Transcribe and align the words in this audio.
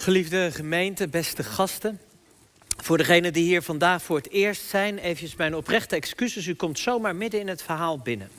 Geliefde 0.00 0.50
gemeente, 0.52 1.08
beste 1.08 1.42
gasten. 1.42 2.00
Voor 2.76 2.98
degenen 2.98 3.32
die 3.32 3.44
hier 3.44 3.62
vandaag 3.62 4.02
voor 4.02 4.16
het 4.16 4.30
eerst 4.30 4.62
zijn, 4.62 4.98
even 4.98 5.30
mijn 5.36 5.56
oprechte 5.56 5.96
excuses. 5.96 6.46
U 6.46 6.54
komt 6.54 6.78
zomaar 6.78 7.16
midden 7.16 7.40
in 7.40 7.48
het 7.48 7.62
verhaal 7.62 7.98
binnen. 7.98 8.30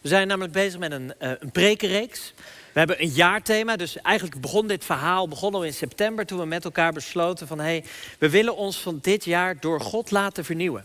We 0.00 0.08
zijn 0.08 0.28
namelijk 0.28 0.52
bezig 0.52 0.78
met 0.78 0.92
een, 0.92 1.12
uh, 1.20 1.30
een 1.38 1.50
prekenreeks. 1.50 2.32
We 2.72 2.78
hebben 2.78 3.02
een 3.02 3.08
jaarthema, 3.08 3.76
dus 3.76 4.00
eigenlijk 4.00 4.40
begon 4.40 4.66
dit 4.66 4.84
verhaal 4.84 5.28
begon 5.28 5.54
al 5.54 5.64
in 5.64 5.74
september 5.74 6.26
toen 6.26 6.38
we 6.38 6.46
met 6.46 6.64
elkaar 6.64 6.92
besloten 6.92 7.46
van 7.46 7.60
hey, 7.60 7.84
we 8.18 8.30
willen 8.30 8.56
ons 8.56 8.80
van 8.80 8.98
dit 9.02 9.24
jaar 9.24 9.60
door 9.60 9.80
God 9.80 10.10
laten 10.10 10.44
vernieuwen. 10.44 10.84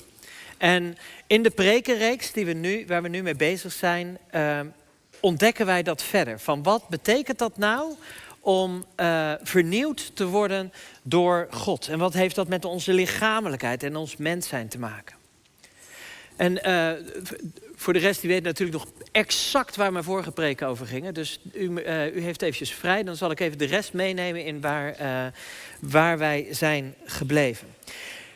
En 0.58 0.98
in 1.28 1.44
de 1.44 1.52
prekenreeks 1.52 2.32
die 2.32 2.46
we 2.46 2.54
nu, 2.54 2.86
waar 2.88 3.02
we 3.02 3.10
nu 3.10 3.22
mee 3.22 3.36
bezig 3.36 3.72
zijn, 3.72 4.18
uh, 4.36 4.60
ontdekken 5.20 5.66
wij 5.66 5.84
dat 5.84 6.04
verder. 6.04 6.40
Van 6.40 6.64
wat 6.64 6.88
betekent 6.90 7.38
dat 7.38 7.58
nou 7.58 7.94
om 8.44 8.86
uh, 8.98 9.34
vernieuwd 9.42 10.16
te 10.16 10.26
worden 10.26 10.74
door 11.04 11.48
God. 11.52 11.88
En 11.88 12.00
wat 12.00 12.14
heeft 12.14 12.36
dat 12.36 12.48
met 12.48 12.66
onze 12.66 12.94
lichamelijkheid 12.94 13.84
en 13.84 13.96
ons 13.96 14.18
mens 14.18 14.48
zijn 14.48 14.68
te 14.68 14.80
maken? 14.80 15.16
En 16.36 16.60
uh, 16.68 16.92
voor 17.76 17.94
de 17.94 18.00
rest, 18.00 18.22
die 18.22 18.30
weet 18.30 18.44
natuurlijk 18.44 18.78
nog 18.78 18.88
exact 19.12 19.76
waar 19.76 19.92
mijn 19.92 20.04
vorige 20.04 20.32
preken 20.32 20.68
over 20.68 20.86
gingen. 20.86 21.14
Dus 21.14 21.40
u, 21.54 21.70
uh, 21.70 22.16
u, 22.16 22.22
heeft 22.22 22.42
eventjes 22.42 22.74
vrij. 22.74 23.04
Dan 23.04 23.16
zal 23.16 23.32
ik 23.32 23.40
even 23.40 23.58
de 23.58 23.66
rest 23.66 23.94
meenemen 23.94 24.46
in 24.46 24.62
waar, 24.62 24.96
waar 25.80 26.18
wij 26.18 26.48
zijn 26.52 26.96
gebleven. 27.06 27.68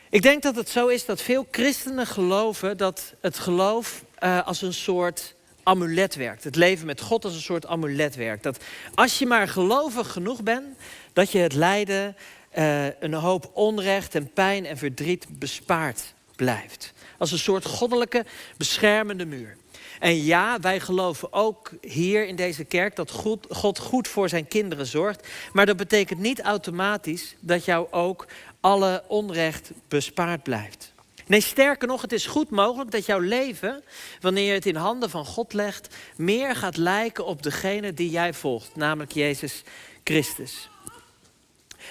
Ik 0.10 0.22
denk 0.22 0.44
dat 0.44 0.56
het 0.56 0.70
zo 0.70 0.88
is 0.88 1.06
dat 1.06 1.22
veel 1.22 1.48
christenen 1.52 2.08
geloven 2.08 2.78
dat 2.78 3.14
het 3.22 3.40
geloof 3.40 4.04
als 4.46 4.62
een 4.62 4.74
soort 4.74 5.36
amulet 5.68 6.16
werkt. 6.16 6.44
Het 6.44 6.56
leven 6.56 6.86
met 6.86 7.02
God 7.02 7.26
als 7.26 7.34
een 7.34 7.42
soort 7.42 7.66
amulet 7.66 8.16
werkt. 8.16 8.44
Dat 8.44 8.64
als 8.94 9.20
je 9.20 9.26
maar 9.26 9.48
gelovig 9.48 10.12
genoeg 10.12 10.44
bent, 10.44 10.78
dat 11.14 11.32
je 11.32 11.38
het 11.38 11.54
lijden, 11.54 12.16
uh, 12.58 12.86
een 13.00 13.14
hoop 13.14 13.52
onrecht 13.54 14.16
en 14.16 14.34
pijn 14.34 14.66
en 14.66 14.78
verdriet 14.78 15.26
bespaard 15.30 16.14
blijft. 16.36 16.94
Als 17.18 17.32
een 17.32 17.40
soort 17.40 17.66
goddelijke 17.66 18.26
beschermende 18.58 19.26
muur. 19.26 19.58
En 20.00 20.24
ja, 20.24 20.60
wij 20.60 20.80
geloven 20.80 21.34
ook 21.34 21.72
hier 21.82 22.28
in 22.28 22.36
deze 22.36 22.64
kerk 22.64 22.96
dat 22.96 23.12
God 23.50 23.80
goed 23.80 24.08
voor 24.08 24.30
zijn 24.30 24.48
kinderen 24.48 24.86
zorgt. 24.86 25.28
Maar 25.54 25.66
dat 25.66 25.78
betekent 25.78 26.20
niet 26.20 26.42
automatisch 26.42 27.36
dat 27.40 27.66
jou 27.66 27.88
ook 27.92 28.26
alle 28.60 29.04
onrecht 29.08 29.72
bespaard 29.88 30.44
blijft. 30.44 30.96
Nee, 31.28 31.42
sterker 31.42 31.88
nog, 31.88 32.02
het 32.02 32.12
is 32.12 32.26
goed 32.26 32.50
mogelijk 32.50 32.92
dat 32.92 33.06
jouw 33.06 33.20
leven, 33.20 33.84
wanneer 34.22 34.46
je 34.46 34.52
het 34.52 34.66
in 34.66 34.76
handen 34.76 35.10
van 35.10 35.26
God 35.26 35.54
legt, 35.54 35.96
meer 36.16 36.56
gaat 36.56 36.78
lijken 36.78 37.26
op 37.26 37.44
degene 37.44 37.94
die 37.94 38.10
jij 38.10 38.34
volgt, 38.34 38.76
namelijk 38.76 39.12
Jezus 39.12 39.64
Christus. 40.04 40.70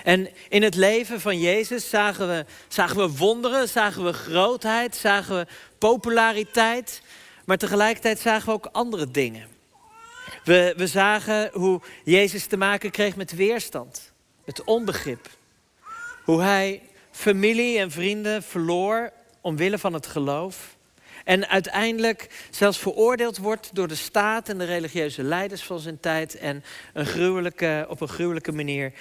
En 0.05 0.29
in 0.49 0.63
het 0.63 0.75
leven 0.75 1.21
van 1.21 1.41
Jezus 1.41 1.89
zagen 1.89 2.29
we, 2.29 2.45
zagen 2.69 2.97
we 2.97 3.17
wonderen, 3.17 3.69
zagen 3.69 4.05
we 4.05 4.13
grootheid, 4.13 4.97
zagen 4.97 5.37
we 5.37 5.47
populariteit, 5.79 7.03
maar 7.45 7.59
tegelijkertijd 7.59 8.19
zagen 8.19 8.47
we 8.47 8.53
ook 8.53 8.69
andere 8.73 9.11
dingen. 9.11 9.49
We, 10.45 10.75
we 10.77 10.87
zagen 10.87 11.51
hoe 11.53 11.81
Jezus 12.05 12.47
te 12.47 12.57
maken 12.57 12.91
kreeg 12.91 13.17
met 13.17 13.35
weerstand, 13.35 14.13
met 14.45 14.65
onbegrip. 14.65 15.29
Hoe 16.25 16.43
hij 16.43 16.83
familie 17.11 17.79
en 17.79 17.91
vrienden 17.91 18.43
verloor 18.43 19.13
omwille 19.47 19.79
van 19.79 19.93
het 19.93 20.07
geloof. 20.07 20.77
En 21.25 21.49
uiteindelijk 21.49 22.47
zelfs 22.51 22.79
veroordeeld 22.79 23.39
wordt 23.39 23.71
door 23.73 23.89
de 23.89 23.95
staat 23.95 24.49
en 24.49 24.59
de 24.59 24.65
religieuze 24.65 25.23
leiders 25.23 25.63
van 25.63 25.81
zijn 25.81 26.01
tijd. 26.01 26.37
En 26.39 26.65
een 26.93 27.07
gruwelijke, 27.07 27.87
op 27.89 28.01
een 28.01 28.09
gruwelijke 28.09 28.53
manier 28.53 28.93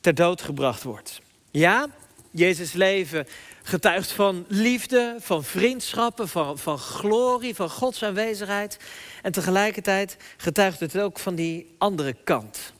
ter 0.00 0.14
dood 0.14 0.42
gebracht 0.42 0.82
wordt. 0.82 1.20
Ja, 1.50 1.86
Jezus' 2.30 2.72
leven 2.72 3.26
getuigt 3.62 4.12
van 4.12 4.44
liefde, 4.48 5.16
van 5.18 5.44
vriendschappen, 5.44 6.28
van, 6.28 6.58
van 6.58 6.78
glorie, 6.78 7.54
van 7.54 7.70
Gods 7.70 8.02
aanwezigheid. 8.02 8.78
En 9.22 9.32
tegelijkertijd 9.32 10.16
getuigt 10.36 10.80
het 10.80 10.98
ook 10.98 11.18
van 11.18 11.34
die 11.34 11.74
andere 11.78 12.16
kant. 12.24 12.72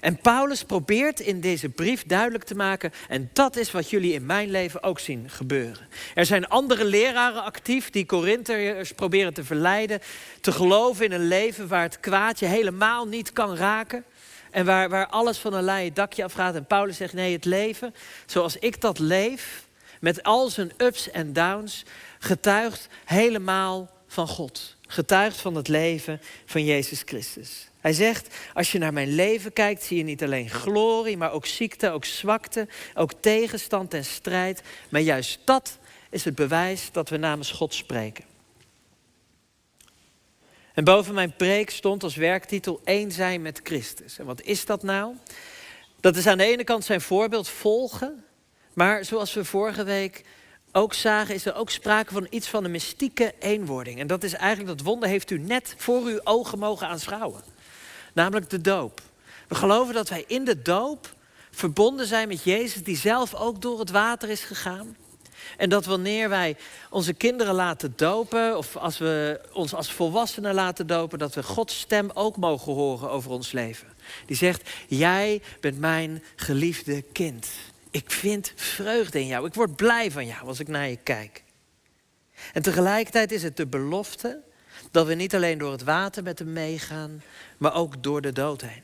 En 0.00 0.16
Paulus 0.16 0.64
probeert 0.64 1.20
in 1.20 1.40
deze 1.40 1.68
brief 1.68 2.04
duidelijk 2.06 2.44
te 2.44 2.54
maken, 2.54 2.92
en 3.08 3.30
dat 3.32 3.56
is 3.56 3.70
wat 3.70 3.90
jullie 3.90 4.12
in 4.12 4.26
mijn 4.26 4.50
leven 4.50 4.82
ook 4.82 4.98
zien 4.98 5.30
gebeuren. 5.30 5.88
Er 6.14 6.26
zijn 6.26 6.48
andere 6.48 6.84
leraren 6.84 7.44
actief 7.44 7.90
die 7.90 8.06
Korinthiërs 8.06 8.92
proberen 8.92 9.34
te 9.34 9.44
verleiden, 9.44 10.00
te 10.40 10.52
geloven 10.52 11.04
in 11.04 11.12
een 11.12 11.28
leven 11.28 11.68
waar 11.68 11.82
het 11.82 12.00
kwaadje 12.00 12.46
helemaal 12.46 13.06
niet 13.06 13.32
kan 13.32 13.56
raken. 13.56 14.04
En 14.50 14.64
waar, 14.64 14.88
waar 14.88 15.06
alles 15.06 15.38
van 15.38 15.54
een 15.54 15.64
leien 15.64 15.94
dakje 15.94 16.24
afgaat. 16.24 16.54
En 16.54 16.66
Paulus 16.66 16.96
zegt, 16.96 17.12
nee, 17.12 17.32
het 17.32 17.44
leven 17.44 17.94
zoals 18.26 18.56
ik 18.56 18.80
dat 18.80 18.98
leef, 18.98 19.66
met 20.00 20.22
al 20.22 20.48
zijn 20.48 20.72
ups 20.76 21.10
en 21.10 21.32
downs, 21.32 21.84
getuigt 22.18 22.88
helemaal 23.04 23.90
van 24.06 24.28
God. 24.28 24.76
Getuigt 24.86 25.36
van 25.36 25.54
het 25.54 25.68
leven 25.68 26.20
van 26.46 26.64
Jezus 26.64 27.02
Christus. 27.04 27.68
Hij 27.86 27.94
zegt, 27.94 28.34
als 28.54 28.72
je 28.72 28.78
naar 28.78 28.92
mijn 28.92 29.14
leven 29.14 29.52
kijkt, 29.52 29.82
zie 29.82 29.96
je 29.96 30.02
niet 30.02 30.22
alleen 30.22 30.50
glorie, 30.50 31.16
maar 31.16 31.32
ook 31.32 31.46
ziekte, 31.46 31.90
ook 31.90 32.04
zwakte, 32.04 32.68
ook 32.94 33.12
tegenstand 33.20 33.94
en 33.94 34.04
strijd. 34.04 34.62
Maar 34.88 35.00
juist 35.00 35.40
dat 35.44 35.78
is 36.10 36.24
het 36.24 36.34
bewijs 36.34 36.88
dat 36.92 37.08
we 37.08 37.16
namens 37.16 37.50
God 37.50 37.74
spreken. 37.74 38.24
En 40.74 40.84
boven 40.84 41.14
mijn 41.14 41.36
preek 41.36 41.70
stond 41.70 42.02
als 42.02 42.16
werktitel 42.16 42.80
Eén 42.84 43.12
zijn 43.12 43.42
met 43.42 43.60
Christus. 43.62 44.18
En 44.18 44.26
wat 44.26 44.42
is 44.42 44.64
dat 44.64 44.82
nou? 44.82 45.14
Dat 46.00 46.16
is 46.16 46.26
aan 46.26 46.38
de 46.38 46.44
ene 46.44 46.64
kant 46.64 46.84
zijn 46.84 47.00
voorbeeld 47.00 47.48
volgen. 47.48 48.24
Maar 48.72 49.04
zoals 49.04 49.34
we 49.34 49.44
vorige 49.44 49.84
week 49.84 50.24
ook 50.72 50.94
zagen, 50.94 51.34
is 51.34 51.46
er 51.46 51.54
ook 51.54 51.70
sprake 51.70 52.12
van 52.12 52.26
iets 52.30 52.48
van 52.48 52.64
een 52.64 52.70
mystieke 52.70 53.34
eenwording. 53.38 54.00
En 54.00 54.06
dat 54.06 54.24
is 54.24 54.32
eigenlijk 54.32 54.78
dat 54.78 54.86
wonder 54.86 55.08
heeft 55.08 55.30
u 55.30 55.38
net 55.38 55.74
voor 55.76 56.02
uw 56.02 56.20
ogen 56.24 56.58
mogen 56.58 56.88
aanschouwen 56.88 57.54
namelijk 58.16 58.50
de 58.50 58.60
doop. 58.60 59.00
We 59.48 59.54
geloven 59.54 59.94
dat 59.94 60.08
wij 60.08 60.24
in 60.26 60.44
de 60.44 60.62
doop 60.62 61.14
verbonden 61.50 62.06
zijn 62.06 62.28
met 62.28 62.42
Jezus, 62.42 62.82
die 62.82 62.96
zelf 62.96 63.34
ook 63.34 63.62
door 63.62 63.78
het 63.78 63.90
water 63.90 64.28
is 64.28 64.42
gegaan. 64.42 64.96
En 65.56 65.68
dat 65.68 65.84
wanneer 65.84 66.28
wij 66.28 66.56
onze 66.90 67.12
kinderen 67.12 67.54
laten 67.54 67.92
dopen, 67.96 68.56
of 68.56 68.76
als 68.76 68.98
we 68.98 69.40
ons 69.52 69.74
als 69.74 69.92
volwassenen 69.92 70.54
laten 70.54 70.86
dopen, 70.86 71.18
dat 71.18 71.34
we 71.34 71.42
Gods 71.42 71.78
stem 71.78 72.10
ook 72.14 72.36
mogen 72.36 72.72
horen 72.72 73.10
over 73.10 73.30
ons 73.30 73.52
leven. 73.52 73.88
Die 74.26 74.36
zegt: 74.36 74.70
Jij 74.88 75.42
bent 75.60 75.78
mijn 75.78 76.22
geliefde 76.36 77.02
kind. 77.02 77.46
Ik 77.90 78.10
vind 78.10 78.52
vreugde 78.54 79.20
in 79.20 79.26
jou. 79.26 79.46
Ik 79.46 79.54
word 79.54 79.76
blij 79.76 80.10
van 80.10 80.26
jou 80.26 80.46
als 80.46 80.60
ik 80.60 80.68
naar 80.68 80.88
je 80.88 80.98
kijk. 81.02 81.42
En 82.52 82.62
tegelijkertijd 82.62 83.32
is 83.32 83.42
het 83.42 83.56
de 83.56 83.66
belofte 83.66 84.42
dat 84.90 85.06
we 85.06 85.14
niet 85.14 85.34
alleen 85.34 85.58
door 85.58 85.72
het 85.72 85.84
water 85.84 86.22
met 86.22 86.38
hem 86.38 86.52
meegaan, 86.52 87.22
maar 87.58 87.74
ook 87.74 88.02
door 88.02 88.20
de 88.20 88.32
dood 88.32 88.60
heen. 88.60 88.82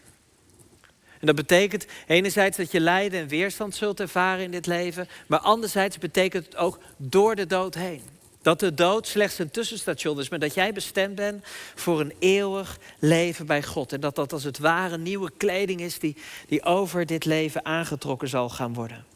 En 1.20 1.26
dat 1.26 1.36
betekent 1.36 1.86
enerzijds 2.06 2.56
dat 2.56 2.70
je 2.70 2.80
lijden 2.80 3.20
en 3.20 3.28
weerstand 3.28 3.74
zult 3.74 4.00
ervaren 4.00 4.44
in 4.44 4.50
dit 4.50 4.66
leven, 4.66 5.08
maar 5.26 5.38
anderzijds 5.38 5.98
betekent 5.98 6.44
het 6.44 6.56
ook 6.56 6.78
door 6.96 7.34
de 7.34 7.46
dood 7.46 7.74
heen. 7.74 8.02
Dat 8.42 8.60
de 8.60 8.74
dood 8.74 9.06
slechts 9.06 9.38
een 9.38 9.50
tussenstation 9.50 10.20
is, 10.20 10.28
maar 10.28 10.38
dat 10.38 10.54
jij 10.54 10.72
bestemd 10.72 11.14
bent 11.14 11.44
voor 11.74 12.00
een 12.00 12.14
eeuwig 12.18 12.78
leven 12.98 13.46
bij 13.46 13.62
God. 13.62 13.92
En 13.92 14.00
dat 14.00 14.14
dat 14.14 14.32
als 14.32 14.44
het 14.44 14.58
ware 14.58 14.98
nieuwe 14.98 15.30
kleding 15.36 15.80
is 15.80 15.98
die, 15.98 16.16
die 16.48 16.62
over 16.62 17.06
dit 17.06 17.24
leven 17.24 17.64
aangetrokken 17.64 18.28
zal 18.28 18.48
gaan 18.48 18.74
worden. 18.74 19.11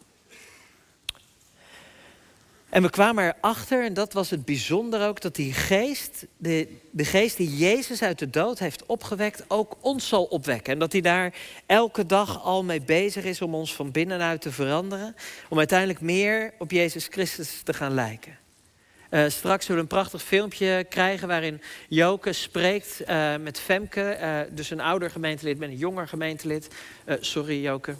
En 2.69 2.83
we 2.83 2.91
kwamen 2.91 3.35
erachter, 3.41 3.85
en 3.85 3.95
dat 3.95 4.13
was 4.13 4.31
het 4.31 4.45
bijzonder 4.45 5.09
ook, 5.09 5.21
dat 5.21 5.35
die 5.35 5.53
geest, 5.53 6.27
de, 6.37 6.69
de 6.91 7.05
geest 7.05 7.37
die 7.37 7.57
Jezus 7.57 8.03
uit 8.03 8.19
de 8.19 8.31
dood 8.31 8.59
heeft 8.59 8.87
opgewekt, 8.87 9.45
ook 9.49 9.77
ons 9.81 10.09
zal 10.09 10.25
opwekken. 10.25 10.73
En 10.73 10.79
dat 10.79 10.93
hij 10.93 11.01
daar 11.01 11.35
elke 11.67 12.07
dag 12.07 12.45
al 12.45 12.65
mee 12.65 12.81
bezig 12.81 13.25
is 13.25 13.43
om 13.43 13.55
ons 13.55 13.75
van 13.75 13.91
binnenuit 13.91 14.41
te 14.41 14.53
veranderen. 14.53 15.17
Om 15.49 15.59
uiteindelijk 15.59 16.01
meer 16.01 16.53
op 16.59 16.71
Jezus 16.71 17.07
Christus 17.11 17.61
te 17.65 17.75
gaan 17.75 17.95
lijken. 17.95 18.39
Uh, 19.11 19.29
straks 19.29 19.67
zullen 19.67 19.85
we 19.85 19.89
een 19.89 19.97
prachtig 19.97 20.23
filmpje 20.23 20.87
krijgen 20.89 21.29
waarin 21.29 21.61
Joke 21.89 22.33
spreekt 22.33 23.01
uh, 23.01 23.37
met 23.37 23.61
Femke. 23.61 24.19
Uh, 24.21 24.57
dus 24.57 24.71
een 24.71 24.81
ouder 24.81 25.11
gemeentelid 25.11 25.59
met 25.59 25.69
een 25.69 25.77
jonger 25.77 26.09
gemeentelid. 26.09 26.69
sorry 27.21 27.63
Joke, 27.63 27.95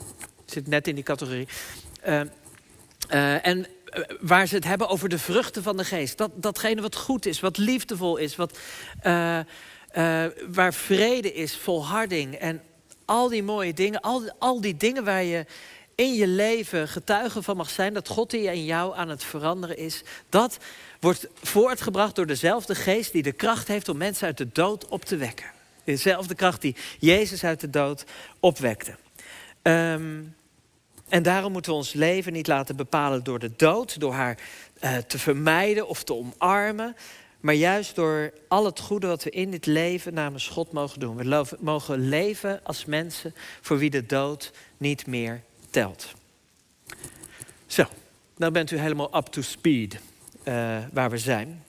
zit 0.45 0.67
net 0.67 0.89
in 0.89 0.95
die 0.95 1.05
categorie. 1.05 1.49
en 2.03 2.31
eh, 3.09 3.65
waar 4.21 4.47
ze 4.47 4.55
het 4.55 4.65
hebben 4.65 4.89
over 4.89 5.09
de 5.09 5.19
vruchten 5.19 5.63
van 5.63 5.77
de 5.77 5.85
geest. 5.85 6.19
Dat, 6.19 6.31
datgene 6.35 6.81
wat 6.81 6.97
goed 6.97 7.27
is, 7.27 7.41
wat 7.41 7.57
liefdevol 7.57 8.17
is, 8.17 8.37
wat, 8.37 8.59
uh, 9.07 9.39
uh, 9.97 10.25
waar 10.53 10.75
vrede 10.75 11.35
is, 11.35 11.57
volharding 11.57 12.35
en 12.35 12.63
al 13.05 13.29
die 13.29 13.43
mooie 13.43 13.75
dingen, 13.75 14.01
al, 14.01 14.31
al 14.39 14.61
die 14.61 14.77
dingen 14.77 15.05
waar 15.05 15.23
je 15.23 15.47
in 15.95 16.15
je 16.15 16.27
leven 16.27 16.89
getuige 16.89 17.43
van 17.43 17.57
mag 17.57 17.71
zijn, 17.71 17.95
dat 17.95 18.09
God 18.09 18.33
in 18.33 18.65
jou 18.65 18.97
aan 18.97 19.09
het 19.09 19.25
veranderen 19.25 19.77
is, 19.77 20.03
dat 20.29 20.59
wordt 21.01 21.29
voortgebracht 21.43 22.15
door 22.15 22.27
dezelfde 22.27 22.75
geest 22.75 23.13
die 23.13 23.23
de 23.23 23.33
kracht 23.33 23.69
heeft 23.69 23.89
om 23.89 23.97
mensen 23.97 24.27
uit 24.27 24.39
de 24.39 24.49
dood 24.53 24.89
op 24.89 25.05
te 25.05 25.17
wekken. 25.17 25.47
Dezelfde 25.85 26.35
kracht 26.35 26.61
die 26.61 26.77
Jezus 26.99 27.45
uit 27.45 27.61
de 27.61 27.71
dood 27.71 28.05
opwekte. 28.41 28.97
Um, 29.63 30.36
En 31.09 31.23
daarom 31.23 31.53
moeten 31.53 31.71
we 31.71 31.77
ons 31.77 31.93
leven 31.93 32.33
niet 32.33 32.47
laten 32.47 32.77
bepalen 32.77 33.25
door 33.25 33.39
de 33.39 33.53
dood, 33.57 34.01
door 34.01 34.13
haar 34.13 34.39
uh, 34.81 34.97
te 34.97 35.19
vermijden 35.19 35.89
of 35.89 36.05
te 36.05 36.15
omarmen, 36.15 36.97
maar 37.41 37.55
juist 37.55 37.95
door 37.95 38.33
al 38.49 38.65
het 38.65 38.81
goede 38.81 39.07
wat 39.07 39.23
we 39.23 39.31
in 39.31 39.51
dit 39.51 39.67
leven 39.67 40.15
namens 40.15 40.49
God 40.49 40.73
mogen 40.73 41.01
doen. 41.01 41.17
We 41.17 41.47
mogen 41.61 42.09
leven 42.09 42.61
als 42.63 42.85
mensen 42.85 43.35
voor 43.61 43.79
wie 43.79 43.91
de 43.91 44.07
dood 44.07 44.53
niet 44.77 45.07
meer 45.07 45.43
telt. 45.71 46.15
Zo, 47.67 47.85
nou 48.37 48.53
bent 48.53 48.71
u 48.71 48.79
helemaal 48.79 49.17
up 49.17 49.27
to 49.27 49.43
speed 49.43 49.99
uh, 50.45 50.79
waar 50.93 51.11
we 51.11 51.19
zijn. 51.19 51.65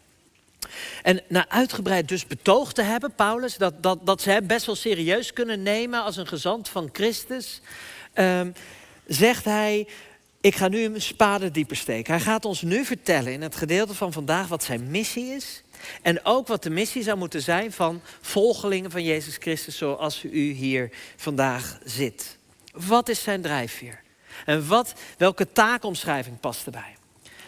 En 1.03 1.21
na 1.27 1.49
uitgebreid 1.49 2.07
dus 2.07 2.27
betoog 2.27 2.73
te 2.73 2.81
hebben, 2.81 3.15
Paulus, 3.15 3.57
dat, 3.57 3.83
dat, 3.83 4.05
dat 4.05 4.21
ze 4.21 4.29
hem 4.29 4.47
best 4.47 4.65
wel 4.65 4.75
serieus 4.75 5.33
kunnen 5.33 5.63
nemen 5.63 6.03
als 6.03 6.17
een 6.17 6.27
gezant 6.27 6.69
van 6.69 6.89
Christus, 6.91 7.61
um, 8.13 8.53
zegt 9.07 9.45
hij, 9.45 9.87
ik 10.41 10.55
ga 10.55 10.67
nu 10.67 10.83
een 10.83 11.01
spade 11.01 11.51
dieper 11.51 11.75
steken. 11.75 12.13
Hij 12.13 12.23
gaat 12.23 12.45
ons 12.45 12.61
nu 12.61 12.85
vertellen 12.85 13.33
in 13.33 13.41
het 13.41 13.55
gedeelte 13.55 13.93
van 13.93 14.13
vandaag 14.13 14.47
wat 14.47 14.63
zijn 14.63 14.91
missie 14.91 15.25
is. 15.25 15.61
En 16.01 16.25
ook 16.25 16.47
wat 16.47 16.63
de 16.63 16.69
missie 16.69 17.03
zou 17.03 17.17
moeten 17.17 17.41
zijn 17.41 17.71
van 17.71 18.01
volgelingen 18.21 18.91
van 18.91 19.03
Jezus 19.03 19.35
Christus 19.35 19.77
zoals 19.77 20.23
u 20.23 20.51
hier 20.51 20.89
vandaag 21.15 21.79
zit. 21.83 22.37
Wat 22.71 23.09
is 23.09 23.23
zijn 23.23 23.41
drijfveer? 23.41 24.01
En 24.45 24.67
wat, 24.67 24.93
welke 25.17 25.51
taakomschrijving 25.51 26.39
past 26.39 26.65
erbij? 26.65 26.95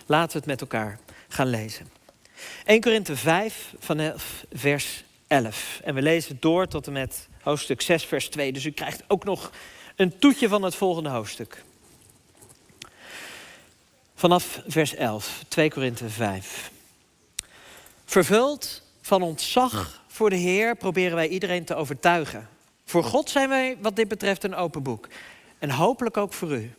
Laten 0.05 0.31
we 0.31 0.37
het 0.37 0.47
met 0.47 0.61
elkaar 0.61 0.99
gaan 1.27 1.47
lezen. 1.47 1.89
1 2.65 2.81
Korinthe 2.81 3.15
5 3.15 3.73
vanaf 3.79 4.45
vers 4.51 5.03
11. 5.27 5.79
En 5.83 5.95
we 5.95 6.01
lezen 6.01 6.37
door 6.39 6.67
tot 6.67 6.87
en 6.87 6.93
met 6.93 7.27
hoofdstuk 7.41 7.81
6 7.81 8.05
vers 8.05 8.29
2. 8.29 8.53
Dus 8.53 8.65
u 8.65 8.71
krijgt 8.71 9.03
ook 9.07 9.23
nog 9.23 9.51
een 9.99 10.19
toetje 10.19 10.47
van 10.47 10.63
het 10.63 10.75
volgende 10.75 11.09
hoofdstuk. 11.09 11.63
Vanaf 14.15 14.61
vers 14.67 14.95
11, 14.95 15.43
2 15.47 15.69
Korinthe 15.69 16.09
5. 16.09 16.71
Vervuld 18.05 18.83
van 19.01 19.21
ontzag 19.21 20.03
voor 20.07 20.29
de 20.29 20.35
Heer 20.35 20.75
proberen 20.75 21.15
wij 21.15 21.27
iedereen 21.27 21.63
te 21.63 21.75
overtuigen. 21.75 22.49
Voor 22.85 23.03
God 23.03 23.29
zijn 23.29 23.49
wij 23.49 23.77
wat 23.81 23.95
dit 23.95 24.07
betreft 24.07 24.43
een 24.43 24.55
open 24.55 24.83
boek. 24.83 25.07
En 25.57 25.69
hopelijk 25.69 26.17
ook 26.17 26.33
voor 26.33 26.51
u, 26.51 26.73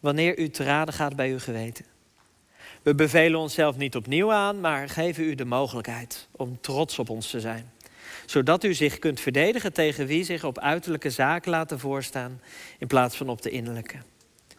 wanneer 0.00 0.38
u 0.38 0.50
te 0.50 0.64
raden 0.64 0.94
gaat 0.94 1.16
bij 1.16 1.30
uw 1.30 1.38
geweten. 1.38 1.84
We 2.82 2.94
bevelen 2.94 3.40
onszelf 3.40 3.76
niet 3.76 3.96
opnieuw 3.96 4.32
aan, 4.32 4.60
maar 4.60 4.88
geven 4.88 5.24
u 5.24 5.34
de 5.34 5.44
mogelijkheid 5.44 6.28
om 6.30 6.58
trots 6.60 6.98
op 6.98 7.10
ons 7.10 7.30
te 7.30 7.40
zijn. 7.40 7.72
Zodat 8.26 8.64
u 8.64 8.74
zich 8.74 8.98
kunt 8.98 9.20
verdedigen 9.20 9.72
tegen 9.72 10.06
wie 10.06 10.24
zich 10.24 10.44
op 10.44 10.58
uiterlijke 10.58 11.10
zaken 11.10 11.50
laten 11.50 11.78
voorstaan 11.78 12.40
in 12.78 12.86
plaats 12.86 13.16
van 13.16 13.28
op 13.28 13.42
de 13.42 13.50
innerlijke. 13.50 13.96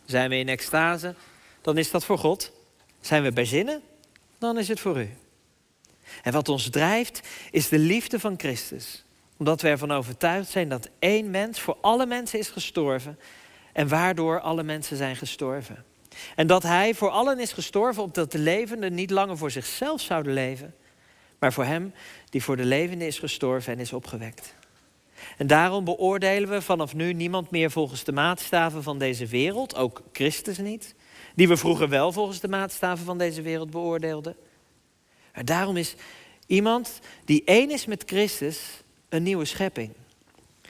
Zijn 0.05 0.29
we 0.29 0.35
in 0.35 0.49
extase, 0.49 1.15
dan 1.61 1.77
is 1.77 1.91
dat 1.91 2.05
voor 2.05 2.17
God. 2.17 2.51
Zijn 3.01 3.23
we 3.23 3.31
bij 3.31 3.45
zinnen, 3.45 3.81
dan 4.37 4.57
is 4.57 4.67
het 4.67 4.79
voor 4.79 4.99
u. 4.99 5.09
En 6.23 6.31
wat 6.31 6.49
ons 6.49 6.69
drijft, 6.69 7.21
is 7.51 7.69
de 7.69 7.79
liefde 7.79 8.19
van 8.19 8.33
Christus. 8.37 9.03
Omdat 9.37 9.61
we 9.61 9.67
ervan 9.67 9.91
overtuigd 9.91 10.49
zijn 10.49 10.69
dat 10.69 10.89
één 10.99 11.29
mens 11.29 11.59
voor 11.59 11.77
alle 11.81 12.05
mensen 12.05 12.39
is 12.39 12.49
gestorven 12.49 13.19
en 13.73 13.87
waardoor 13.87 14.39
alle 14.39 14.63
mensen 14.63 14.97
zijn 14.97 15.15
gestorven. 15.15 15.85
En 16.35 16.47
dat 16.47 16.63
hij 16.63 16.93
voor 16.93 17.09
allen 17.09 17.39
is 17.39 17.53
gestorven, 17.53 18.03
opdat 18.03 18.31
de 18.31 18.37
levenden 18.37 18.93
niet 18.93 19.09
langer 19.09 19.37
voor 19.37 19.51
zichzelf 19.51 20.01
zouden 20.01 20.33
leven, 20.33 20.75
maar 21.45 21.53
voor 21.53 21.65
hem 21.65 21.93
die 22.29 22.43
voor 22.43 22.57
de 22.57 22.65
levenden 22.65 23.07
is 23.07 23.19
gestorven 23.19 23.73
en 23.73 23.79
is 23.79 23.93
opgewekt. 23.93 24.53
En 25.37 25.47
daarom 25.47 25.83
beoordelen 25.83 26.49
we 26.49 26.61
vanaf 26.61 26.93
nu 26.93 27.13
niemand 27.13 27.51
meer 27.51 27.71
volgens 27.71 28.03
de 28.03 28.11
maatstaven 28.11 28.83
van 28.83 28.99
deze 28.99 29.25
wereld, 29.25 29.75
ook 29.75 30.01
Christus 30.11 30.57
niet, 30.57 30.95
die 31.35 31.47
we 31.47 31.57
vroeger 31.57 31.89
wel 31.89 32.11
volgens 32.11 32.39
de 32.39 32.47
maatstaven 32.47 33.05
van 33.05 33.17
deze 33.17 33.41
wereld 33.41 33.69
beoordeelden. 33.69 34.35
Maar 35.33 35.45
daarom 35.45 35.77
is 35.77 35.95
iemand 36.47 36.99
die 37.25 37.41
één 37.45 37.71
is 37.71 37.85
met 37.85 38.03
Christus 38.05 38.59
een 39.09 39.23
nieuwe 39.23 39.45
schepping. 39.45 39.91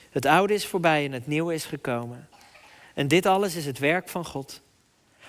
Het 0.09 0.25
oude 0.25 0.53
is 0.53 0.65
voorbij 0.65 1.05
en 1.05 1.11
het 1.11 1.27
nieuwe 1.27 1.53
is 1.53 1.65
gekomen. 1.65 2.29
En 2.93 3.07
dit 3.07 3.25
alles 3.25 3.55
is 3.55 3.65
het 3.65 3.79
werk 3.79 4.09
van 4.09 4.25
God. 4.25 4.61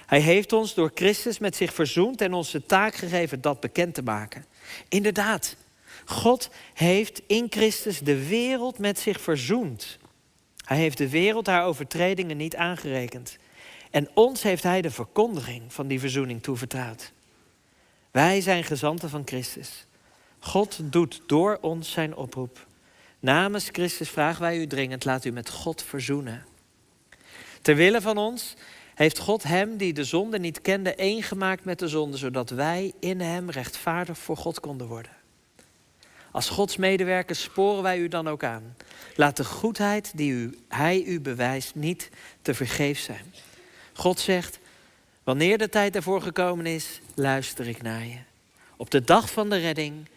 Hij 0.06 0.20
heeft 0.20 0.52
ons 0.52 0.74
door 0.74 0.90
Christus 0.94 1.38
met 1.38 1.56
zich 1.56 1.74
verzoend 1.74 2.20
en 2.20 2.32
ons 2.32 2.50
de 2.50 2.66
taak 2.66 2.94
gegeven 2.94 3.40
dat 3.40 3.60
bekend 3.60 3.94
te 3.94 4.02
maken. 4.02 4.44
Inderdaad, 4.88 5.56
God 6.04 6.50
heeft 6.74 7.22
in 7.26 7.46
Christus 7.50 8.00
de 8.00 8.26
wereld 8.28 8.78
met 8.78 8.98
zich 8.98 9.20
verzoend. 9.20 9.98
Hij 10.64 10.76
heeft 10.76 10.98
de 10.98 11.08
wereld 11.08 11.46
haar 11.46 11.64
overtredingen 11.64 12.36
niet 12.36 12.56
aangerekend. 12.56 13.38
En 13.90 14.08
ons 14.14 14.42
heeft 14.42 14.62
Hij 14.62 14.82
de 14.82 14.90
verkondiging 14.90 15.72
van 15.72 15.86
die 15.86 16.00
verzoening 16.00 16.42
toevertrouwd. 16.42 17.12
Wij 18.10 18.40
zijn 18.40 18.64
gezanten 18.64 19.10
van 19.10 19.22
Christus. 19.24 19.86
God 20.38 20.78
doet 20.82 21.22
door 21.26 21.58
ons 21.60 21.90
zijn 21.90 22.16
oproep. 22.16 22.66
Namens 23.20 23.68
Christus 23.72 24.10
vragen 24.10 24.40
wij 24.40 24.58
u 24.58 24.66
dringend, 24.66 25.04
laat 25.04 25.24
u 25.24 25.30
met 25.30 25.50
God 25.50 25.82
verzoenen. 25.82 26.44
Ter 27.62 27.74
wille 27.74 28.00
van 28.00 28.18
ons 28.18 28.54
heeft 28.96 29.18
God 29.18 29.42
hem 29.42 29.76
die 29.76 29.92
de 29.92 30.04
zonde 30.04 30.38
niet 30.38 30.60
kende 30.60 30.94
één 30.94 31.22
gemaakt 31.22 31.64
met 31.64 31.78
de 31.78 31.88
zonde, 31.88 32.16
zodat 32.16 32.50
wij 32.50 32.92
in 33.00 33.20
hem 33.20 33.50
rechtvaardig 33.50 34.18
voor 34.18 34.36
God 34.36 34.60
konden 34.60 34.86
worden. 34.86 35.12
Als 36.30 36.48
Gods 36.48 36.76
medewerkers 36.76 37.42
sporen 37.42 37.82
wij 37.82 37.98
u 37.98 38.08
dan 38.08 38.28
ook 38.28 38.44
aan. 38.44 38.76
Laat 39.14 39.36
de 39.36 39.44
goedheid 39.44 40.12
die 40.14 40.32
u, 40.32 40.58
hij 40.68 41.02
u 41.02 41.20
bewijst 41.20 41.74
niet 41.74 42.10
te 42.42 42.54
vergeefs 42.54 43.04
zijn. 43.04 43.32
God 43.92 44.20
zegt, 44.20 44.58
wanneer 45.24 45.58
de 45.58 45.68
tijd 45.68 45.96
ervoor 45.96 46.22
gekomen 46.22 46.66
is, 46.66 47.00
luister 47.14 47.68
ik 47.68 47.82
naar 47.82 48.06
je. 48.06 48.18
Op 48.76 48.90
de 48.90 49.04
dag 49.04 49.30
van 49.30 49.50
de 49.50 49.56
redding 49.56 50.08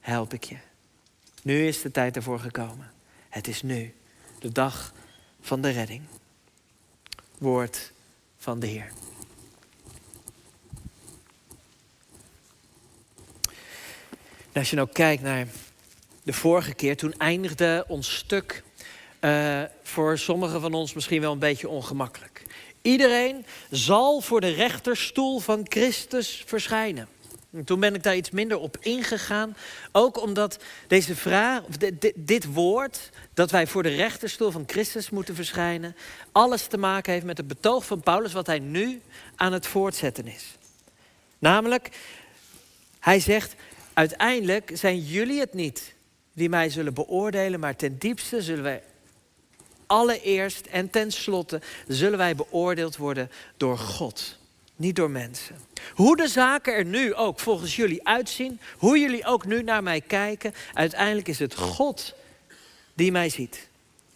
help 0.00 0.32
ik 0.32 0.44
je. 0.44 0.56
Nu 1.42 1.66
is 1.66 1.82
de 1.82 1.90
tijd 1.90 2.16
ervoor 2.16 2.40
gekomen. 2.40 2.92
Het 3.28 3.48
is 3.48 3.62
nu, 3.62 3.94
de 4.38 4.52
dag 4.52 4.92
van 5.40 5.60
de 5.60 5.70
redding. 5.70 6.02
Woord 7.38 7.92
van 8.44 8.60
de 8.60 8.66
Heer. 8.66 8.92
als 14.52 14.70
je 14.70 14.76
nou 14.76 14.88
kijkt 14.92 15.22
naar 15.22 15.46
de 16.22 16.32
vorige 16.32 16.74
keer, 16.74 16.96
toen 16.96 17.14
eindigde 17.18 17.84
ons 17.88 18.16
stuk 18.16 18.62
uh, 19.20 19.62
voor 19.82 20.18
sommigen 20.18 20.60
van 20.60 20.74
ons 20.74 20.94
misschien 20.94 21.20
wel 21.20 21.32
een 21.32 21.38
beetje 21.38 21.68
ongemakkelijk. 21.68 22.42
Iedereen 22.82 23.46
zal 23.70 24.20
voor 24.20 24.40
de 24.40 24.52
rechterstoel 24.52 25.38
van 25.38 25.66
Christus 25.68 26.42
verschijnen. 26.46 27.08
En 27.54 27.64
toen 27.64 27.80
ben 27.80 27.94
ik 27.94 28.02
daar 28.02 28.16
iets 28.16 28.30
minder 28.30 28.58
op 28.58 28.76
ingegaan. 28.80 29.56
Ook 29.92 30.20
omdat 30.20 30.58
deze 30.86 31.16
vraag, 31.16 31.62
dit, 31.64 32.12
dit 32.14 32.52
woord, 32.52 33.10
dat 33.34 33.50
wij 33.50 33.66
voor 33.66 33.82
de 33.82 33.94
rechterstoel 33.94 34.50
van 34.50 34.64
Christus 34.66 35.10
moeten 35.10 35.34
verschijnen, 35.34 35.96
alles 36.32 36.66
te 36.66 36.78
maken 36.78 37.12
heeft 37.12 37.24
met 37.24 37.36
het 37.36 37.48
betoog 37.48 37.86
van 37.86 38.00
Paulus, 38.00 38.32
wat 38.32 38.46
hij 38.46 38.58
nu 38.58 39.00
aan 39.36 39.52
het 39.52 39.66
voortzetten 39.66 40.26
is. 40.26 40.56
Namelijk, 41.38 41.88
hij 43.00 43.20
zegt: 43.20 43.54
uiteindelijk 43.92 44.70
zijn 44.74 44.98
jullie 44.98 45.40
het 45.40 45.54
niet 45.54 45.94
die 46.32 46.48
mij 46.48 46.70
zullen 46.70 46.94
beoordelen, 46.94 47.60
maar 47.60 47.76
ten 47.76 47.98
diepste 47.98 48.42
zullen 48.42 48.62
wij 48.62 48.82
allereerst 49.86 50.66
en 50.66 50.90
tenslotte 50.90 51.60
zullen 51.88 52.18
wij 52.18 52.34
beoordeeld 52.34 52.96
worden 52.96 53.30
door 53.56 53.78
God, 53.78 54.38
niet 54.76 54.96
door 54.96 55.10
mensen. 55.10 55.56
Hoe 55.94 56.16
de 56.16 56.28
zaken 56.28 56.74
er 56.74 56.84
nu 56.84 57.14
ook 57.14 57.40
volgens 57.40 57.76
jullie 57.76 58.06
uitzien, 58.06 58.60
hoe 58.78 58.98
jullie 58.98 59.24
ook 59.24 59.44
nu 59.44 59.62
naar 59.62 59.82
mij 59.82 60.00
kijken, 60.00 60.54
uiteindelijk 60.72 61.28
is 61.28 61.38
het 61.38 61.54
God 61.54 62.14
die 62.94 63.12
mij 63.12 63.28
ziet. 63.28 63.68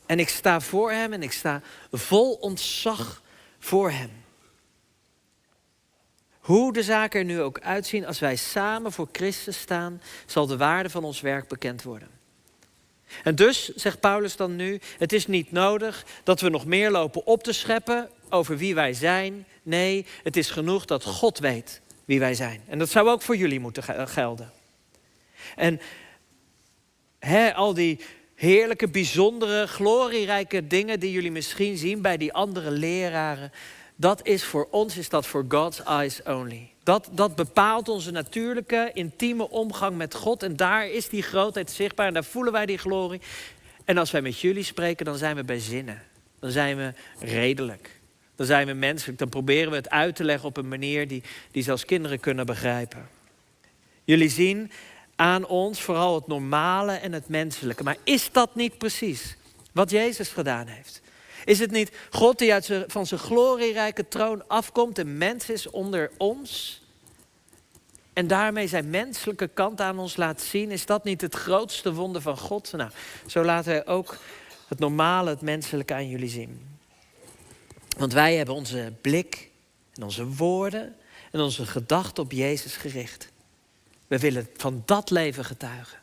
En 0.06 0.18
ik 0.18 0.28
sta 0.28 0.60
voor 0.60 0.92
Hem 0.92 1.12
en 1.12 1.22
ik 1.22 1.32
sta 1.32 1.62
vol 1.92 2.32
ontzag 2.32 3.22
voor 3.58 3.90
Hem. 3.90 4.10
Hoe 6.40 6.72
de 6.72 6.82
zaken 6.82 7.20
er 7.20 7.26
nu 7.26 7.40
ook 7.40 7.60
uitzien, 7.60 8.06
als 8.06 8.18
wij 8.18 8.36
samen 8.36 8.92
voor 8.92 9.08
Christus 9.12 9.60
staan, 9.60 10.02
zal 10.26 10.46
de 10.46 10.56
waarde 10.56 10.90
van 10.90 11.04
ons 11.04 11.20
werk 11.20 11.48
bekend 11.48 11.82
worden. 11.82 12.08
En 13.24 13.34
dus, 13.34 13.74
zegt 13.74 14.00
Paulus 14.00 14.36
dan 14.36 14.56
nu, 14.56 14.80
het 14.98 15.12
is 15.12 15.26
niet 15.26 15.52
nodig 15.52 16.04
dat 16.24 16.40
we 16.40 16.48
nog 16.48 16.66
meer 16.66 16.90
lopen 16.90 17.26
op 17.26 17.42
te 17.42 17.52
scheppen 17.52 18.10
over 18.30 18.56
wie 18.56 18.74
wij 18.74 18.92
zijn. 18.92 19.46
Nee, 19.62 20.06
het 20.22 20.36
is 20.36 20.50
genoeg 20.50 20.84
dat 20.84 21.04
God 21.04 21.38
weet 21.38 21.80
wie 22.04 22.18
wij 22.18 22.34
zijn. 22.34 22.60
En 22.66 22.78
dat 22.78 22.88
zou 22.88 23.08
ook 23.08 23.22
voor 23.22 23.36
jullie 23.36 23.60
moeten 23.60 24.08
gelden. 24.08 24.52
En 25.56 25.80
al 27.54 27.74
die 27.74 28.00
heerlijke, 28.34 28.88
bijzondere, 28.88 29.66
glorierijke 29.66 30.66
dingen 30.66 31.00
die 31.00 31.12
jullie 31.12 31.30
misschien 31.30 31.76
zien 31.76 32.02
bij 32.02 32.16
die 32.16 32.32
andere 32.32 32.70
leraren, 32.70 33.52
dat 33.96 34.26
is 34.26 34.44
voor 34.44 34.68
ons, 34.70 34.96
is 34.96 35.08
dat 35.08 35.26
voor 35.26 35.44
God's 35.48 35.82
eyes 35.82 36.22
only. 36.22 36.70
Dat, 36.82 37.08
dat 37.12 37.34
bepaalt 37.34 37.88
onze 37.88 38.10
natuurlijke, 38.10 38.90
intieme 38.94 39.50
omgang 39.50 39.96
met 39.96 40.14
God. 40.14 40.42
En 40.42 40.56
daar 40.56 40.88
is 40.88 41.08
die 41.08 41.22
grootheid 41.22 41.70
zichtbaar 41.70 42.06
en 42.06 42.14
daar 42.14 42.24
voelen 42.24 42.52
wij 42.52 42.66
die 42.66 42.78
glorie. 42.78 43.20
En 43.84 43.98
als 43.98 44.10
wij 44.10 44.22
met 44.22 44.40
jullie 44.40 44.62
spreken, 44.62 45.04
dan 45.04 45.16
zijn 45.16 45.36
we 45.36 45.44
bij 45.44 45.58
zinnen. 45.58 46.02
Dan 46.40 46.50
zijn 46.50 46.76
we 46.76 46.92
redelijk. 47.20 47.97
Dan 48.38 48.46
zijn 48.46 48.66
we 48.66 48.72
menselijk, 48.72 49.18
dan 49.18 49.28
proberen 49.28 49.70
we 49.70 49.76
het 49.76 49.90
uit 49.90 50.16
te 50.16 50.24
leggen 50.24 50.48
op 50.48 50.56
een 50.56 50.68
manier 50.68 51.08
die, 51.08 51.22
die 51.50 51.62
zelfs 51.62 51.84
kinderen 51.84 52.20
kunnen 52.20 52.46
begrijpen. 52.46 53.08
Jullie 54.04 54.28
zien 54.28 54.70
aan 55.16 55.46
ons 55.46 55.80
vooral 55.80 56.14
het 56.14 56.26
normale 56.26 56.92
en 56.92 57.12
het 57.12 57.28
menselijke. 57.28 57.82
Maar 57.82 57.96
is 58.04 58.32
dat 58.32 58.54
niet 58.54 58.78
precies 58.78 59.36
wat 59.72 59.90
Jezus 59.90 60.28
gedaan 60.28 60.66
heeft? 60.66 61.00
Is 61.44 61.58
het 61.58 61.70
niet 61.70 61.92
God 62.10 62.38
die 62.38 62.52
uit 62.52 62.70
van 62.86 63.06
zijn 63.06 63.20
glorierijke 63.20 64.08
troon 64.08 64.48
afkomt, 64.48 64.98
een 64.98 65.18
mens 65.18 65.50
is 65.50 65.70
onder 65.70 66.10
ons? 66.16 66.82
En 68.12 68.26
daarmee 68.26 68.66
zijn 68.66 68.90
menselijke 68.90 69.48
kant 69.48 69.80
aan 69.80 69.98
ons 69.98 70.16
laat 70.16 70.40
zien. 70.40 70.70
Is 70.70 70.86
dat 70.86 71.04
niet 71.04 71.20
het 71.20 71.34
grootste 71.34 71.92
wonder 71.92 72.22
van 72.22 72.38
God? 72.38 72.72
Nou, 72.72 72.90
zo 73.26 73.44
laat 73.44 73.64
hij 73.64 73.86
ook 73.86 74.16
het 74.68 74.78
normale, 74.78 75.30
het 75.30 75.42
menselijke 75.42 75.94
aan 75.94 76.08
jullie 76.08 76.30
zien. 76.30 76.67
Want 77.98 78.12
wij 78.12 78.36
hebben 78.36 78.54
onze 78.54 78.92
blik 79.00 79.50
en 79.94 80.02
onze 80.02 80.26
woorden 80.26 80.96
en 81.30 81.40
onze 81.40 81.66
gedachten 81.66 82.22
op 82.22 82.32
Jezus 82.32 82.76
gericht. 82.76 83.28
We 84.06 84.18
willen 84.18 84.48
van 84.56 84.82
dat 84.84 85.10
leven 85.10 85.44
getuigen. 85.44 85.98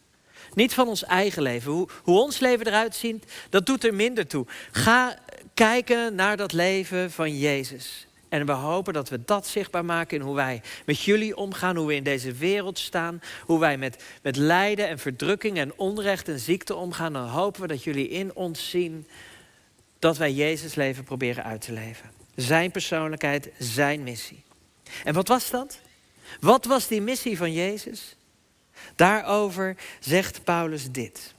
Niet 0.54 0.74
van 0.74 0.88
ons 0.88 1.04
eigen 1.04 1.42
leven. 1.42 1.72
Hoe, 1.72 1.88
hoe 2.04 2.20
ons 2.20 2.40
leven 2.40 2.68
eruit 2.68 2.96
ziet, 2.96 3.25
dat 3.50 3.66
doet 3.66 3.84
er 3.84 3.94
minder 3.94 4.28
toe. 4.28 4.46
Ga 4.72 5.18
kijken 5.54 6.16
naar 6.16 6.38
dat 6.38 6.54
leven 6.54 7.12
van 7.12 7.38
Jezus. 7.38 8.08
En 8.30 8.46
we 8.46 8.52
hopen 8.52 8.94
dat 8.94 9.10
we 9.10 9.25
dat 9.25 9.48
zichtbaar 9.48 9.86
maken 9.86 10.18
in 10.18 10.24
hoe 10.24 10.36
wij 10.36 10.62
met 10.86 11.02
jullie 11.02 11.38
omgaan, 11.38 11.75
hoe 11.75 11.88
we 11.88 11.96
in 11.96 12.04
deze 12.04 12.32
wereld 12.32 12.80
staan, 12.80 13.22
hoe 13.42 13.60
wij 13.60 13.78
met, 13.78 14.04
met 14.22 14.36
lijden 14.36 14.88
en 14.88 15.00
verdrukking 15.00 15.58
en 15.58 15.74
onrecht 15.75 16.28
en 16.28 16.40
ziekte 16.40 16.75
omgaan. 16.75 17.14
Dan 17.14 17.28
hopen 17.28 17.62
we 17.62 17.68
dat 17.68 17.84
jullie 17.84 18.10
in 18.10 18.36
ons 18.36 18.70
zien 18.70 19.08
dat 20.06 20.18
wij 20.18 20.34
Jezus 20.34 20.76
leven 20.76 21.04
proberen 21.04 21.44
uit 21.44 21.62
te 21.62 21.72
leven. 21.72 22.12
Zijn 22.36 22.72
persoonlijkheid, 22.72 23.50
zijn 23.60 24.04
missie. 24.04 24.44
En 25.04 25.14
wat 25.14 25.28
was 25.28 25.50
dat? 25.50 25.80
Wat 26.40 26.66
was 26.66 26.88
die 26.88 27.02
missie 27.02 27.38
van 27.38 27.54
Jezus? 27.54 28.16
Daarover 28.96 29.76
zegt 30.00 30.44
Paulus 30.44 30.92
dit. 30.92 31.34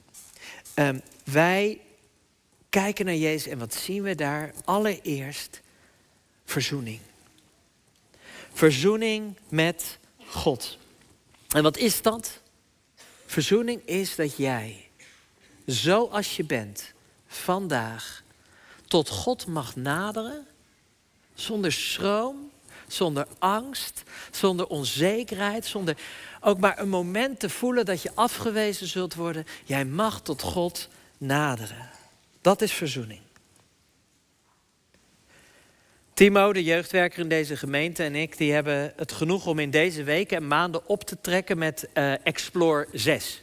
Um, 0.75 1.01
wij 1.23 1.79
kijken 2.69 3.05
naar 3.05 3.15
Jezus 3.15 3.51
en 3.51 3.59
wat 3.59 3.73
zien 3.73 4.03
we 4.03 4.15
daar? 4.15 4.53
Allereerst 4.65 5.61
verzoening. 6.45 6.99
Verzoening 8.53 9.37
met 9.49 9.97
God. 10.25 10.77
En 11.47 11.63
wat 11.63 11.77
is 11.77 12.01
dat? 12.01 12.41
Verzoening 13.25 13.81
is 13.85 14.15
dat 14.15 14.37
jij, 14.37 14.87
zoals 15.65 16.35
je 16.35 16.43
bent, 16.43 16.93
vandaag 17.27 18.25
tot 18.87 19.09
God 19.09 19.47
mag 19.47 19.75
naderen, 19.75 20.47
zonder 21.33 21.71
schroom, 21.71 22.51
zonder 22.87 23.27
angst, 23.39 24.03
zonder 24.31 24.67
onzekerheid, 24.67 25.65
zonder 25.65 25.97
ook 26.41 26.59
maar 26.59 26.79
een 26.79 26.89
moment 26.89 27.39
te 27.39 27.49
voelen 27.49 27.85
dat 27.85 28.01
je 28.01 28.11
afgewezen 28.15 28.87
zult 28.87 29.15
worden. 29.15 29.45
Jij 29.65 29.85
mag 29.85 30.21
tot 30.21 30.41
God 30.41 30.87
naderen. 31.17 31.89
Dat 32.41 32.61
is 32.61 32.71
verzoening. 32.71 33.19
Timo, 36.13 36.53
de 36.53 36.63
jeugdwerker 36.63 37.19
in 37.19 37.29
deze 37.29 37.57
gemeente, 37.57 38.03
en 38.03 38.15
ik, 38.15 38.37
die 38.37 38.53
hebben 38.53 38.93
het 38.95 39.11
genoeg 39.11 39.47
om 39.47 39.59
in 39.59 39.71
deze 39.71 40.03
weken 40.03 40.37
en 40.37 40.47
maanden 40.47 40.87
op 40.87 41.03
te 41.03 41.17
trekken 41.21 41.57
met 41.57 41.87
uh, 41.93 42.25
Explore 42.25 42.87
6. 42.91 43.41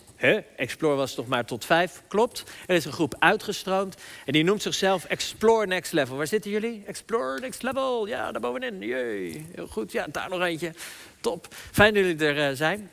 Explore 0.57 0.97
was 0.97 1.15
toch 1.15 1.27
maar 1.27 1.45
tot 1.45 1.65
vijf, 1.65 2.03
klopt. 2.09 2.45
Er 2.67 2.75
is 2.75 2.85
een 2.85 2.93
groep 2.93 3.15
uitgestroomd 3.19 3.97
en 4.25 4.33
die 4.33 4.45
noemt 4.45 4.63
zichzelf 4.63 5.05
Explore 5.05 5.67
Next 5.67 5.93
Level. 5.93 6.17
Waar 6.17 6.27
zitten 6.27 6.51
jullie? 6.51 6.83
Explore 6.87 7.41
Next 7.41 7.63
Level, 7.63 8.07
ja, 8.07 8.33
daar 8.33 8.41
bovenin. 8.41 8.79
Jee, 8.79 9.47
heel 9.55 9.67
goed, 9.67 9.93
ja, 9.93 10.07
daar 10.11 10.29
nog 10.29 10.41
eentje. 10.41 10.73
Top, 11.21 11.47
fijn 11.73 11.95
dat 11.95 12.05
jullie 12.05 12.27
er 12.27 12.51
uh, 12.51 12.57
zijn. 12.57 12.91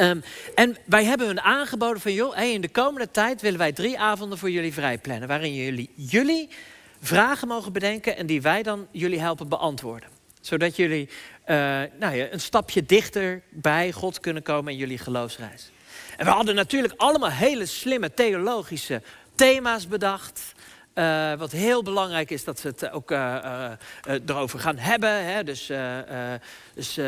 Um, 0.00 0.22
en 0.54 0.76
wij 0.84 1.04
hebben 1.04 1.26
hun 1.26 1.40
aangeboden 1.40 2.00
van, 2.00 2.12
joh, 2.12 2.38
in 2.42 2.60
de 2.60 2.68
komende 2.68 3.10
tijd 3.10 3.40
willen 3.40 3.58
wij 3.58 3.72
drie 3.72 3.98
avonden 3.98 4.38
voor 4.38 4.50
jullie 4.50 4.72
vrij 4.72 4.98
plannen. 4.98 5.28
Waarin 5.28 5.54
jullie, 5.54 5.90
jullie 5.94 6.48
vragen 7.00 7.48
mogen 7.48 7.72
bedenken 7.72 8.16
en 8.16 8.26
die 8.26 8.42
wij 8.42 8.62
dan 8.62 8.86
jullie 8.90 9.20
helpen 9.20 9.48
beantwoorden. 9.48 10.08
Zodat 10.40 10.76
jullie 10.76 11.08
uh, 11.46 11.56
nou 11.98 12.14
ja, 12.14 12.30
een 12.30 12.40
stapje 12.40 12.84
dichter 12.84 13.42
bij 13.48 13.92
God 13.92 14.20
kunnen 14.20 14.42
komen 14.42 14.72
in 14.72 14.78
jullie 14.78 14.98
geloofsreis. 14.98 15.70
En 16.16 16.24
we 16.24 16.30
hadden 16.30 16.54
natuurlijk 16.54 16.94
allemaal 16.96 17.30
hele 17.30 17.66
slimme 17.66 18.14
theologische 18.14 19.02
thema's 19.34 19.88
bedacht. 19.88 20.52
Uh, 20.94 21.34
wat 21.34 21.52
heel 21.52 21.82
belangrijk 21.82 22.30
is 22.30 22.44
dat 22.44 22.60
ze 22.60 22.66
het 22.66 22.90
ook 22.90 23.10
uh, 23.10 23.70
erover 24.26 24.58
gaan 24.58 24.78
hebben. 24.78 25.24
Hè? 25.24 25.44
Dus, 25.44 25.70
dus 26.74 26.98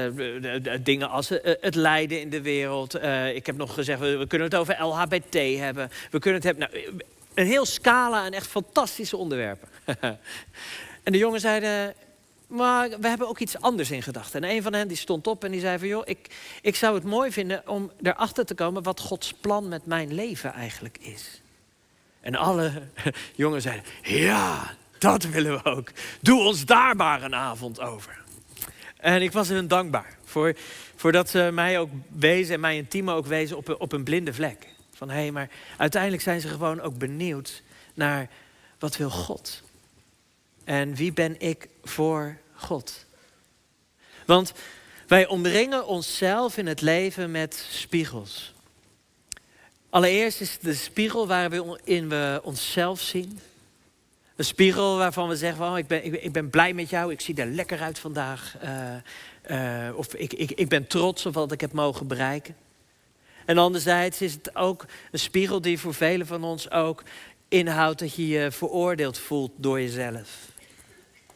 dingen 0.81 1.11
als 1.11 1.29
het 1.61 1.75
lijden 1.75 2.21
in 2.21 2.31
de 2.31 2.43
wereld. 2.43 2.95
ik 3.35 3.47
heb 3.47 3.57
nog 3.57 3.75
gezegd, 3.75 4.01
we, 4.01 4.17
we, 4.17 4.27
kunnen 4.27 4.49
het 4.49 4.57
over 4.57 4.83
LHBT 4.85 5.59
hebben. 5.59 5.91
We 6.11 6.19
kunnen 6.19 6.41
het 6.41 6.45
hebben. 6.45 6.69
Nou, 6.73 7.01
een 7.35 7.47
heel 7.47 7.67
scala 7.67 8.27
en 8.27 8.33
echt 8.33 8.47
fantastische 8.47 9.17
onderwerpen. 9.17 9.69
en 11.05 11.13
de 11.13 11.19
jongen 11.19 11.41
zeiden, 11.41 11.95
maar 12.53 12.89
we 13.01 13.09
hebben 13.09 13.29
ook 13.29 13.39
iets 13.39 13.61
anders 13.61 13.91
in 13.91 14.03
gedachten. 14.03 14.45
En 14.45 14.51
een 14.51 14.63
van 14.63 14.73
hen 14.73 14.89
die 14.89 14.97
stond 14.97 15.27
op 15.27 15.45
en 15.45 15.51
die 15.51 15.61
zei 15.61 15.79
van... 15.79 15.89
joh, 15.89 16.03
ik, 16.05 16.35
ik 16.63 16.77
zou 16.77 16.95
het 16.95 17.05
mooi 17.05 17.33
vinden 17.33 17.69
om 17.69 17.93
erachter 18.03 18.47
te 18.47 18.55
komen... 18.55 18.83
wat 18.83 19.01
Gods 19.01 19.33
plan 19.33 19.69
met 19.69 19.87
mijn 19.87 20.15
leven 20.15 20.53
eigenlijk 20.53 20.99
is. 20.99 21.41
En 22.21 22.35
alle 22.35 22.73
jongens 23.35 23.65
zeiden... 23.65 23.85
ja, 24.03 24.75
dat 24.99 25.25
willen 25.25 25.63
we 25.63 25.71
ook. 25.71 25.91
Doe 26.21 26.41
ons 26.41 26.65
daar 26.65 26.97
maar 26.97 27.23
een 27.23 27.35
avond 27.35 27.81
over. 27.81 28.21
En 28.97 29.23
ik 29.23 29.33
was 29.33 29.49
hun 29.49 29.69
dankbaar 29.69 30.17
voor, 30.25 30.57
voor 30.97 31.13
dat 31.13 31.31
ze 31.31 31.51
mij 31.53 31.79
ook 31.79 31.91
wezen... 32.19 32.55
en 32.55 32.61
mij 32.61 32.79
en 32.79 32.89
Timo 32.89 33.15
ook 33.17 33.27
wezen 33.27 33.57
op, 33.57 33.77
op 33.79 33.93
een 33.93 34.05
blinde 34.05 34.35
vlek. 34.35 34.67
Van 34.95 35.11
hé, 35.11 35.21
hey, 35.21 35.31
maar 35.31 35.51
uiteindelijk 35.77 36.23
zijn 36.23 36.41
ze 36.41 36.49
gewoon 36.49 36.81
ook 36.81 36.99
benieuwd 36.99 37.63
naar... 37.95 38.29
wat 38.79 38.97
wil 38.97 39.11
God? 39.11 39.63
En 40.65 40.95
wie 40.95 41.13
ben 41.13 41.41
ik 41.41 41.69
voor 41.83 42.41
God. 42.63 43.05
Want 44.27 44.53
wij 45.07 45.27
omringen 45.27 45.87
onszelf 45.87 46.57
in 46.57 46.67
het 46.67 46.81
leven 46.81 47.31
met 47.31 47.67
spiegels. 47.71 48.53
Allereerst 49.91 50.41
is 50.41 50.53
het 50.53 50.63
de 50.63 50.75
spiegel 50.75 51.27
waarin 51.27 52.09
we 52.09 52.41
onszelf 52.43 53.01
zien. 53.01 53.41
Een 54.37 54.45
spiegel 54.45 54.97
waarvan 54.97 55.29
we 55.29 55.37
zeggen: 55.37 55.67
oh, 55.67 55.79
ik, 55.79 55.87
ben, 55.87 56.25
ik, 56.25 56.33
ben 56.33 56.51
blij 56.51 56.73
met 56.73 56.91
jou, 56.91 57.13
ik 57.13 57.21
zie 57.21 57.35
er 57.35 57.47
lekker 57.47 57.81
uit 57.81 57.99
vandaag. 57.99 58.57
Uh, 58.65 59.89
uh, 59.89 59.97
of 59.97 60.15
ik, 60.15 60.33
ik, 60.33 60.51
ik 60.51 60.69
ben 60.69 60.87
trots 60.87 61.27
op 61.27 61.35
wat 61.35 61.53
ik 61.53 61.61
heb 61.61 61.73
mogen 61.73 62.07
bereiken. 62.07 62.57
En 63.45 63.59
anderzijds 63.59 64.21
is 64.21 64.33
het 64.33 64.57
ook 64.57 64.85
een 65.11 65.19
spiegel 65.19 65.61
die 65.61 65.79
voor 65.79 65.95
velen 65.95 66.27
van 66.27 66.45
ons 66.45 66.71
ook 66.71 67.03
inhoudt 67.49 67.99
dat 67.99 68.15
je 68.15 68.29
je 68.29 68.51
veroordeeld 68.51 69.19
voelt 69.19 69.53
door 69.57 69.81
jezelf. 69.81 70.52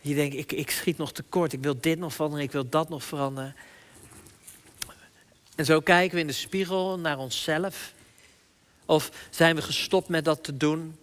Je 0.07 0.15
denkt, 0.15 0.37
ik, 0.37 0.53
ik 0.53 0.71
schiet 0.71 0.97
nog 0.97 1.13
tekort, 1.13 1.53
ik 1.53 1.63
wil 1.63 1.81
dit 1.81 1.99
nog 1.99 2.15
veranderen, 2.15 2.45
ik 2.45 2.53
wil 2.53 2.69
dat 2.69 2.89
nog 2.89 3.05
veranderen. 3.05 3.55
En 5.55 5.65
zo 5.65 5.81
kijken 5.81 6.15
we 6.15 6.21
in 6.21 6.27
de 6.27 6.33
spiegel 6.33 6.99
naar 6.99 7.19
onszelf. 7.19 7.95
Of 8.85 9.11
zijn 9.31 9.57
we 9.57 9.63
gestopt 9.63 10.09
met 10.09 10.25
dat 10.25 10.45
te 10.45 10.57
doen? 10.57 10.97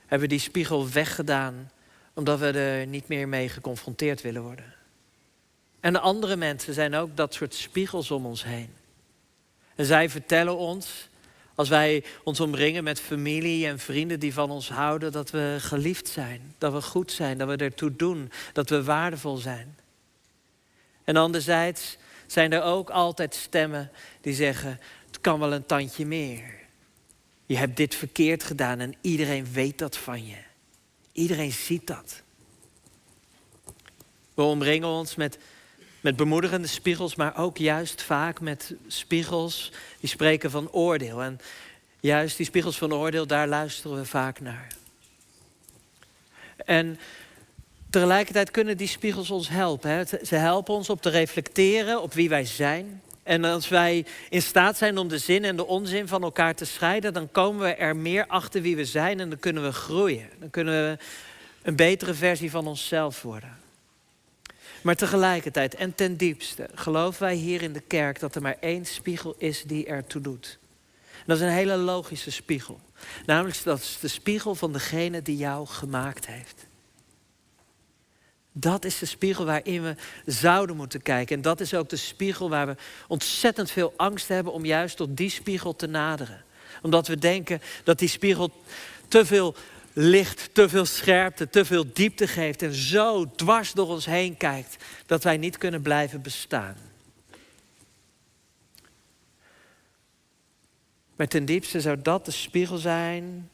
Hebben 0.00 0.28
we 0.28 0.34
die 0.34 0.38
spiegel 0.38 0.88
weggedaan 0.90 1.70
omdat 2.14 2.38
we 2.38 2.46
er 2.46 2.86
niet 2.86 3.08
meer 3.08 3.28
mee 3.28 3.48
geconfronteerd 3.48 4.20
willen 4.20 4.42
worden? 4.42 4.74
En 5.80 5.92
de 5.92 6.00
andere 6.00 6.36
mensen 6.36 6.74
zijn 6.74 6.94
ook 6.94 7.16
dat 7.16 7.34
soort 7.34 7.54
spiegels 7.54 8.10
om 8.10 8.26
ons 8.26 8.44
heen. 8.44 8.74
En 9.74 9.84
zij 9.84 10.10
vertellen 10.10 10.56
ons 10.56 11.08
als 11.54 11.68
wij 11.68 12.04
ons 12.24 12.40
omringen 12.40 12.84
met 12.84 13.00
familie 13.00 13.66
en 13.66 13.78
vrienden 13.78 14.20
die 14.20 14.34
van 14.34 14.50
ons 14.50 14.68
houden, 14.68 15.12
dat 15.12 15.30
we 15.30 15.56
geliefd 15.60 16.08
zijn, 16.08 16.54
dat 16.58 16.72
we 16.72 16.82
goed 16.82 17.12
zijn, 17.12 17.38
dat 17.38 17.48
we 17.48 17.56
ertoe 17.56 17.96
doen, 17.96 18.30
dat 18.52 18.70
we 18.70 18.84
waardevol 18.84 19.36
zijn. 19.36 19.76
En 21.04 21.16
anderzijds 21.16 21.96
zijn 22.26 22.52
er 22.52 22.62
ook 22.62 22.90
altijd 22.90 23.34
stemmen 23.34 23.90
die 24.20 24.34
zeggen: 24.34 24.80
het 25.06 25.20
kan 25.20 25.38
wel 25.38 25.52
een 25.52 25.66
tandje 25.66 26.06
meer. 26.06 26.62
Je 27.46 27.56
hebt 27.56 27.76
dit 27.76 27.94
verkeerd 27.94 28.44
gedaan 28.44 28.80
en 28.80 28.94
iedereen 29.00 29.52
weet 29.52 29.78
dat 29.78 29.96
van 29.96 30.26
je. 30.26 30.36
Iedereen 31.12 31.52
ziet 31.52 31.86
dat. 31.86 32.22
We 34.34 34.42
omringen 34.42 34.88
ons 34.88 35.14
met 35.14 35.38
met 36.04 36.16
bemoedigende 36.16 36.68
spiegels, 36.68 37.14
maar 37.14 37.36
ook 37.36 37.56
juist 37.56 38.02
vaak 38.02 38.40
met 38.40 38.74
spiegels 38.86 39.72
die 40.00 40.08
spreken 40.08 40.50
van 40.50 40.70
oordeel. 40.70 41.22
En 41.22 41.40
juist 42.00 42.36
die 42.36 42.46
spiegels 42.46 42.78
van 42.78 42.94
oordeel, 42.94 43.26
daar 43.26 43.48
luisteren 43.48 43.96
we 43.96 44.04
vaak 44.04 44.40
naar. 44.40 44.66
En 46.56 46.98
tegelijkertijd 47.90 48.50
kunnen 48.50 48.76
die 48.76 48.88
spiegels 48.88 49.30
ons 49.30 49.48
helpen. 49.48 49.90
Hè? 49.90 50.04
Ze 50.04 50.34
helpen 50.34 50.74
ons 50.74 50.90
op 50.90 51.02
te 51.02 51.10
reflecteren 51.10 52.02
op 52.02 52.12
wie 52.12 52.28
wij 52.28 52.44
zijn. 52.44 53.02
En 53.22 53.44
als 53.44 53.68
wij 53.68 54.06
in 54.30 54.42
staat 54.42 54.76
zijn 54.76 54.98
om 54.98 55.08
de 55.08 55.18
zin 55.18 55.44
en 55.44 55.56
de 55.56 55.66
onzin 55.66 56.08
van 56.08 56.22
elkaar 56.22 56.54
te 56.54 56.64
scheiden, 56.64 57.12
dan 57.12 57.30
komen 57.30 57.62
we 57.62 57.74
er 57.74 57.96
meer 57.96 58.26
achter 58.26 58.62
wie 58.62 58.76
we 58.76 58.84
zijn 58.84 59.20
en 59.20 59.28
dan 59.28 59.38
kunnen 59.38 59.62
we 59.62 59.72
groeien. 59.72 60.28
Dan 60.38 60.50
kunnen 60.50 60.74
we 60.74 60.98
een 61.62 61.76
betere 61.76 62.14
versie 62.14 62.50
van 62.50 62.66
onszelf 62.66 63.22
worden. 63.22 63.63
Maar 64.84 64.94
tegelijkertijd 64.94 65.74
en 65.74 65.94
ten 65.94 66.16
diepste 66.16 66.68
geloven 66.74 67.22
wij 67.22 67.34
hier 67.34 67.62
in 67.62 67.72
de 67.72 67.80
kerk 67.80 68.20
dat 68.20 68.34
er 68.34 68.42
maar 68.42 68.56
één 68.60 68.84
spiegel 68.84 69.34
is 69.38 69.62
die 69.62 69.86
ertoe 69.86 70.20
doet. 70.20 70.58
dat 71.26 71.36
is 71.36 71.42
een 71.42 71.48
hele 71.48 71.76
logische 71.76 72.30
spiegel. 72.30 72.80
Namelijk 73.26 73.62
dat 73.62 73.80
is 73.80 73.98
de 74.00 74.08
spiegel 74.08 74.54
van 74.54 74.72
degene 74.72 75.22
die 75.22 75.36
jou 75.36 75.66
gemaakt 75.66 76.26
heeft. 76.26 76.66
Dat 78.52 78.84
is 78.84 78.98
de 78.98 79.06
spiegel 79.06 79.44
waarin 79.44 79.82
we 79.82 79.94
zouden 80.26 80.76
moeten 80.76 81.02
kijken. 81.02 81.36
En 81.36 81.42
dat 81.42 81.60
is 81.60 81.74
ook 81.74 81.88
de 81.88 81.96
spiegel 81.96 82.48
waar 82.48 82.66
we 82.66 82.76
ontzettend 83.08 83.70
veel 83.70 83.92
angst 83.96 84.28
hebben 84.28 84.52
om 84.52 84.64
juist 84.64 84.96
tot 84.96 85.16
die 85.16 85.30
spiegel 85.30 85.76
te 85.76 85.86
naderen. 85.86 86.44
Omdat 86.82 87.06
we 87.06 87.18
denken 87.18 87.60
dat 87.84 87.98
die 87.98 88.08
spiegel 88.08 88.50
te 89.08 89.26
veel 89.26 89.54
licht, 89.94 90.54
te 90.54 90.68
veel 90.68 90.84
scherpte, 90.84 91.48
te 91.48 91.64
veel 91.64 91.92
diepte 91.92 92.26
geeft 92.26 92.62
en 92.62 92.74
zo 92.74 93.30
dwars 93.36 93.72
door 93.72 93.88
ons 93.88 94.06
heen 94.06 94.36
kijkt 94.36 94.84
dat 95.06 95.24
wij 95.24 95.36
niet 95.36 95.58
kunnen 95.58 95.82
blijven 95.82 96.22
bestaan. 96.22 96.76
Maar 101.16 101.28
ten 101.28 101.44
diepste 101.44 101.80
zou 101.80 102.02
dat 102.02 102.24
de 102.24 102.30
spiegel 102.30 102.76
zijn 102.76 103.50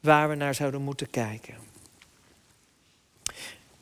waar 0.00 0.28
we 0.28 0.34
naar 0.34 0.54
zouden 0.54 0.82
moeten 0.82 1.10
kijken. 1.10 1.54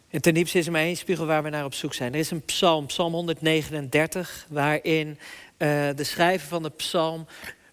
En 0.08 0.20
ten 0.20 0.34
diepste 0.34 0.58
is 0.58 0.66
er 0.66 0.72
maar 0.72 0.80
één 0.80 0.96
spiegel 0.96 1.26
waar 1.26 1.42
we 1.42 1.48
naar 1.48 1.64
op 1.64 1.74
zoek 1.74 1.94
zijn. 1.94 2.12
Er 2.12 2.18
is 2.18 2.30
een 2.30 2.44
psalm, 2.44 2.86
psalm 2.86 3.12
139, 3.12 4.46
waarin 4.48 5.08
uh, 5.08 5.88
de 5.96 6.04
schrijver 6.04 6.48
van 6.48 6.62
de 6.62 6.70
psalm 6.70 7.26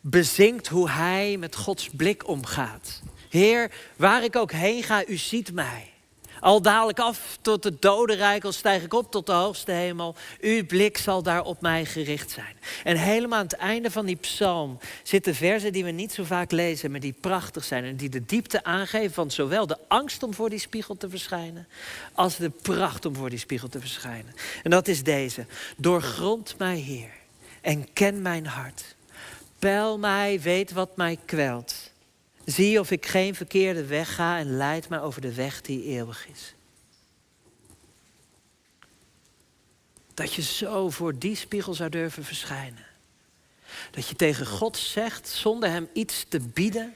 bezingt 0.10 0.68
hoe 0.68 0.90
hij 0.90 1.38
met 1.40 1.56
Gods 1.56 1.90
blik 1.90 2.28
omgaat. 2.28 3.02
Heer, 3.30 3.72
waar 3.96 4.24
ik 4.24 4.36
ook 4.36 4.52
heen 4.52 4.84
ga, 4.84 5.08
u 5.08 5.18
ziet 5.18 5.54
mij. 5.54 5.92
Al 6.40 6.62
dadelijk 6.62 7.00
af 7.00 7.38
tot 7.42 7.64
het 7.64 7.82
dodenrijk, 7.82 8.44
al 8.44 8.52
stijg 8.52 8.84
ik 8.84 8.94
op 8.94 9.12
tot 9.12 9.26
de 9.26 9.32
hoogste 9.32 9.72
hemel. 9.72 10.16
Uw 10.42 10.66
blik 10.66 10.98
zal 10.98 11.24
daar 11.24 11.44
op 11.44 11.62
mij 11.62 11.86
gericht 11.86 12.32
zijn. 12.32 12.56
En 12.84 12.98
helemaal 12.98 13.40
aan 13.40 13.46
het 13.46 13.54
einde 13.54 13.92
van 13.92 14.06
die 14.06 14.16
psalm 14.16 14.80
zitten 15.04 15.36
versen 15.36 15.74
die 15.74 15.84
we 15.84 15.92
niet 15.92 16.14
zo 16.14 16.24
vaak 16.24 16.52
lezen, 16.52 16.92
maar 16.92 17.00
die 17.00 17.16
prachtig 17.22 17.64
zijn. 17.64 17.84
En 17.84 17.96
die 17.96 18.10
de 18.10 18.26
diepte 18.26 18.64
aangeven 18.64 19.14
van 19.14 19.32
zowel 19.32 19.68
de 19.68 19.78
angst 19.88 20.24
om 20.24 20.34
voor 20.34 20.50
die 20.50 20.60
spiegel 20.60 20.98
te 20.98 21.10
verschijnen, 21.10 21.68
als 22.14 22.36
de 22.36 22.50
pracht 22.50 23.06
om 23.06 23.16
voor 23.16 23.30
die 23.30 23.40
spiegel 23.40 23.68
te 23.68 23.80
verschijnen. 23.80 24.34
En 24.64 24.72
dat 24.72 24.88
is 24.88 25.04
deze. 25.04 25.46
Doorgrond 25.78 26.56
mij, 26.58 26.78
Heer, 26.78 27.12
en 27.62 27.94
ken 27.94 28.22
mijn 28.22 28.46
hart. 28.46 28.96
Peil 29.60 29.98
mij, 29.98 30.42
weet 30.42 30.72
wat 30.72 30.98
mij 30.98 31.18
kwelt. 31.26 31.92
Zie 32.46 32.80
of 32.80 32.92
ik 32.92 33.06
geen 33.06 33.36
verkeerde 33.36 33.86
weg 33.86 34.16
ga 34.16 34.38
en 34.38 34.58
leid 34.58 34.90
mij 34.90 35.02
over 35.02 35.22
de 35.22 35.34
weg 35.34 35.62
die 35.62 35.84
eeuwig 35.84 36.28
is. 36.28 36.54
Dat 40.14 40.34
je 40.34 40.42
zo 40.42 40.90
voor 40.90 41.18
die 41.18 41.36
spiegel 41.36 41.74
zou 41.74 41.90
durven 41.90 42.24
verschijnen. 42.24 42.86
Dat 43.92 44.08
je 44.08 44.16
tegen 44.16 44.46
God 44.46 44.78
zegt, 44.78 45.28
zonder 45.28 45.70
hem 45.70 45.88
iets 45.94 46.26
te 46.28 46.40
bieden, 46.40 46.96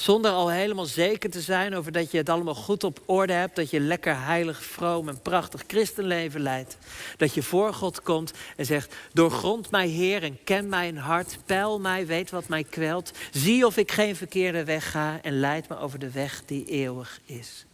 zonder 0.00 0.30
al 0.30 0.50
helemaal 0.50 0.86
zeker 0.86 1.30
te 1.30 1.40
zijn 1.40 1.74
over 1.74 1.92
dat 1.92 2.10
je 2.10 2.18
het 2.18 2.28
allemaal 2.28 2.54
goed 2.54 2.84
op 2.84 3.02
orde 3.06 3.32
hebt. 3.32 3.56
Dat 3.56 3.70
je 3.70 3.80
lekker 3.80 4.22
heilig, 4.24 4.64
vroom 4.64 5.08
en 5.08 5.20
prachtig 5.22 5.64
christenleven 5.66 6.40
leidt. 6.40 6.76
Dat 7.16 7.34
je 7.34 7.42
voor 7.42 7.74
God 7.74 8.02
komt 8.02 8.32
en 8.56 8.66
zegt: 8.66 8.94
Doorgrond 9.12 9.70
mij, 9.70 9.88
Heer, 9.88 10.22
en 10.22 10.38
ken 10.44 10.68
mijn 10.68 10.96
hart. 10.96 11.38
Peil 11.46 11.80
mij, 11.80 12.06
weet 12.06 12.30
wat 12.30 12.48
mij 12.48 12.64
kwelt. 12.64 13.10
Zie 13.30 13.66
of 13.66 13.76
ik 13.76 13.92
geen 13.92 14.16
verkeerde 14.16 14.64
weg 14.64 14.90
ga 14.90 15.18
en 15.22 15.40
leid 15.40 15.68
me 15.68 15.78
over 15.78 15.98
de 15.98 16.10
weg 16.10 16.42
die 16.46 16.64
eeuwig 16.64 17.20
is. 17.24 17.64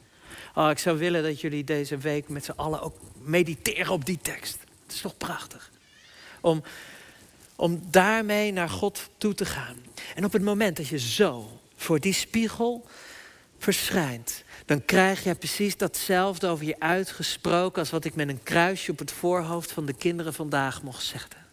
Oh, 0.54 0.70
ik 0.70 0.78
zou 0.78 0.98
willen 0.98 1.22
dat 1.22 1.40
jullie 1.40 1.64
deze 1.64 1.96
week 1.96 2.28
met 2.28 2.44
z'n 2.44 2.52
allen 2.56 2.82
ook 2.82 2.96
mediteren 3.22 3.92
op 3.92 4.04
die 4.04 4.18
tekst. 4.22 4.58
Het 4.82 4.94
is 4.94 5.00
toch 5.00 5.16
prachtig. 5.16 5.70
Om, 6.40 6.62
om 7.56 7.82
daarmee 7.90 8.52
naar 8.52 8.68
God 8.68 9.08
toe 9.18 9.34
te 9.34 9.44
gaan. 9.44 9.76
En 10.14 10.24
op 10.24 10.32
het 10.32 10.42
moment 10.42 10.76
dat 10.76 10.86
je 10.86 10.98
zo 10.98 11.60
voor 11.76 12.00
die 12.00 12.12
spiegel 12.12 12.86
verschijnt, 13.58 14.44
dan 14.66 14.84
krijg 14.84 15.24
je 15.24 15.34
precies 15.34 15.76
datzelfde 15.76 16.46
over 16.46 16.66
je 16.66 16.80
uitgesproken 16.80 17.80
als 17.80 17.90
wat 17.90 18.04
ik 18.04 18.14
met 18.14 18.28
een 18.28 18.42
kruisje 18.42 18.90
op 18.90 18.98
het 18.98 19.12
voorhoofd 19.12 19.72
van 19.72 19.86
de 19.86 19.94
kinderen 19.94 20.34
vandaag 20.34 20.82
mocht 20.82 21.04
zeggen. 21.04 21.44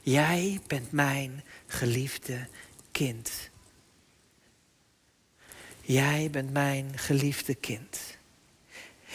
Jij 0.00 0.60
bent 0.66 0.92
mijn 0.92 1.44
geliefde 1.66 2.48
kind. 2.92 3.50
Jij 5.80 6.28
bent 6.30 6.52
mijn 6.52 6.92
geliefde 6.94 7.54
kind. 7.54 7.98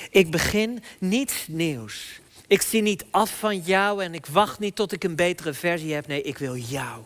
Ik 0.09 0.31
begin 0.31 0.83
niets 0.99 1.47
nieuws. 1.47 2.19
Ik 2.47 2.61
zie 2.61 2.81
niet 2.81 3.05
af 3.11 3.39
van 3.39 3.59
jou 3.59 4.03
en 4.03 4.13
ik 4.13 4.25
wacht 4.25 4.59
niet 4.59 4.75
tot 4.75 4.91
ik 4.91 5.03
een 5.03 5.15
betere 5.15 5.53
versie 5.53 5.93
heb. 5.93 6.07
Nee, 6.07 6.21
ik 6.21 6.37
wil 6.37 6.55
jou. 6.55 7.03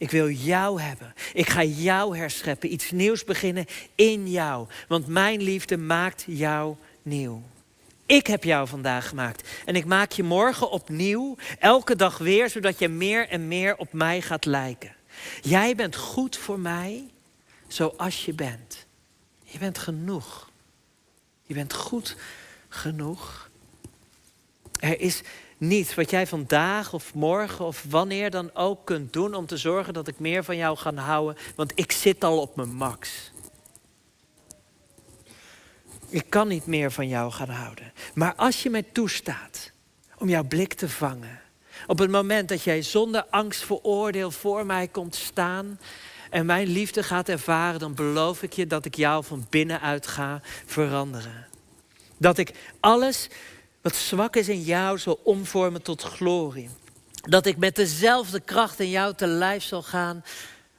Ik 0.00 0.10
wil 0.10 0.30
jou 0.30 0.80
hebben. 0.80 1.14
Ik 1.32 1.48
ga 1.48 1.64
jou 1.64 2.16
herscheppen. 2.16 2.72
Iets 2.72 2.90
nieuws 2.90 3.24
beginnen 3.24 3.66
in 3.94 4.30
jou. 4.30 4.66
Want 4.88 5.06
mijn 5.06 5.42
liefde 5.42 5.76
maakt 5.76 6.24
jou 6.26 6.76
nieuw. 7.02 7.42
Ik 8.06 8.26
heb 8.26 8.44
jou 8.44 8.68
vandaag 8.68 9.08
gemaakt. 9.08 9.48
En 9.64 9.76
ik 9.76 9.84
maak 9.84 10.12
je 10.12 10.22
morgen 10.22 10.70
opnieuw. 10.70 11.36
Elke 11.58 11.96
dag 11.96 12.18
weer. 12.18 12.50
Zodat 12.50 12.78
je 12.78 12.88
meer 12.88 13.28
en 13.28 13.48
meer 13.48 13.76
op 13.76 13.92
mij 13.92 14.20
gaat 14.22 14.44
lijken. 14.44 14.94
Jij 15.42 15.74
bent 15.74 15.96
goed 15.96 16.36
voor 16.36 16.58
mij 16.58 17.04
zoals 17.68 18.24
je 18.24 18.32
bent. 18.32 18.86
Je 19.44 19.58
bent 19.58 19.78
genoeg. 19.78 20.50
Je 21.42 21.54
bent 21.54 21.74
goed 21.74 22.16
genoeg. 22.68 23.50
Er 24.78 25.00
is 25.00 25.22
niets 25.60 25.94
wat 25.94 26.10
jij 26.10 26.26
vandaag 26.26 26.92
of 26.92 27.14
morgen 27.14 27.64
of 27.64 27.84
wanneer 27.88 28.30
dan 28.30 28.54
ook 28.54 28.84
kunt 28.84 29.12
doen 29.12 29.34
om 29.34 29.46
te 29.46 29.56
zorgen 29.56 29.94
dat 29.94 30.08
ik 30.08 30.18
meer 30.18 30.44
van 30.44 30.56
jou 30.56 30.76
ga 30.76 30.94
houden, 30.94 31.36
want 31.56 31.72
ik 31.74 31.92
zit 31.92 32.24
al 32.24 32.40
op 32.40 32.56
mijn 32.56 32.74
max. 32.74 33.32
Ik 36.08 36.24
kan 36.28 36.48
niet 36.48 36.66
meer 36.66 36.92
van 36.92 37.08
jou 37.08 37.32
gaan 37.32 37.48
houden. 37.48 37.92
Maar 38.14 38.34
als 38.34 38.62
je 38.62 38.70
mij 38.70 38.82
toestaat 38.82 39.72
om 40.18 40.28
jouw 40.28 40.44
blik 40.44 40.74
te 40.74 40.88
vangen, 40.88 41.40
op 41.86 41.98
het 41.98 42.10
moment 42.10 42.48
dat 42.48 42.62
jij 42.62 42.82
zonder 42.82 43.24
angst 43.30 43.62
voor 43.62 43.80
oordeel 43.82 44.30
voor 44.30 44.66
mij 44.66 44.88
komt 44.88 45.14
staan 45.14 45.80
en 46.30 46.46
mijn 46.46 46.66
liefde 46.66 47.02
gaat 47.02 47.28
ervaren, 47.28 47.80
dan 47.80 47.94
beloof 47.94 48.42
ik 48.42 48.52
je 48.52 48.66
dat 48.66 48.84
ik 48.84 48.94
jou 48.94 49.24
van 49.24 49.46
binnenuit 49.50 50.06
ga 50.06 50.40
veranderen. 50.66 51.46
Dat 52.16 52.38
ik 52.38 52.52
alles 52.80 53.28
wat 53.82 53.94
zwak 53.94 54.36
is 54.36 54.48
in 54.48 54.62
jou 54.62 54.98
zal 54.98 55.20
omvormen 55.22 55.82
tot 55.82 56.02
glorie. 56.02 56.68
Dat 57.12 57.46
ik 57.46 57.56
met 57.56 57.76
dezelfde 57.76 58.40
kracht 58.40 58.80
in 58.80 58.90
jou 58.90 59.14
te 59.14 59.26
lijf 59.26 59.62
zal 59.62 59.82
gaan 59.82 60.24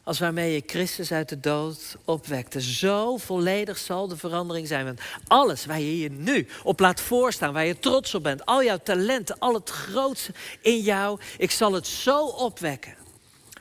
als 0.03 0.19
waarmee 0.19 0.53
je 0.53 0.63
Christus 0.65 1.11
uit 1.11 1.29
de 1.29 1.39
dood 1.39 1.95
opwekte. 2.05 2.61
Zo 2.61 3.17
volledig 3.17 3.77
zal 3.77 4.07
de 4.07 4.17
verandering 4.17 4.67
zijn. 4.67 4.85
Want 4.85 5.01
alles 5.27 5.65
waar 5.65 5.79
je 5.79 5.99
je 5.99 6.11
nu 6.11 6.47
op 6.63 6.79
laat 6.79 7.01
voorstaan, 7.01 7.53
waar 7.53 7.65
je 7.65 7.79
trots 7.79 8.15
op 8.15 8.23
bent, 8.23 8.45
al 8.45 8.63
jouw 8.63 8.79
talenten, 8.83 9.39
al 9.39 9.53
het 9.53 9.69
grootste 9.69 10.33
in 10.61 10.79
jou, 10.79 11.19
ik 11.37 11.51
zal 11.51 11.73
het 11.73 11.87
zo 11.87 12.25
opwekken. 12.25 12.95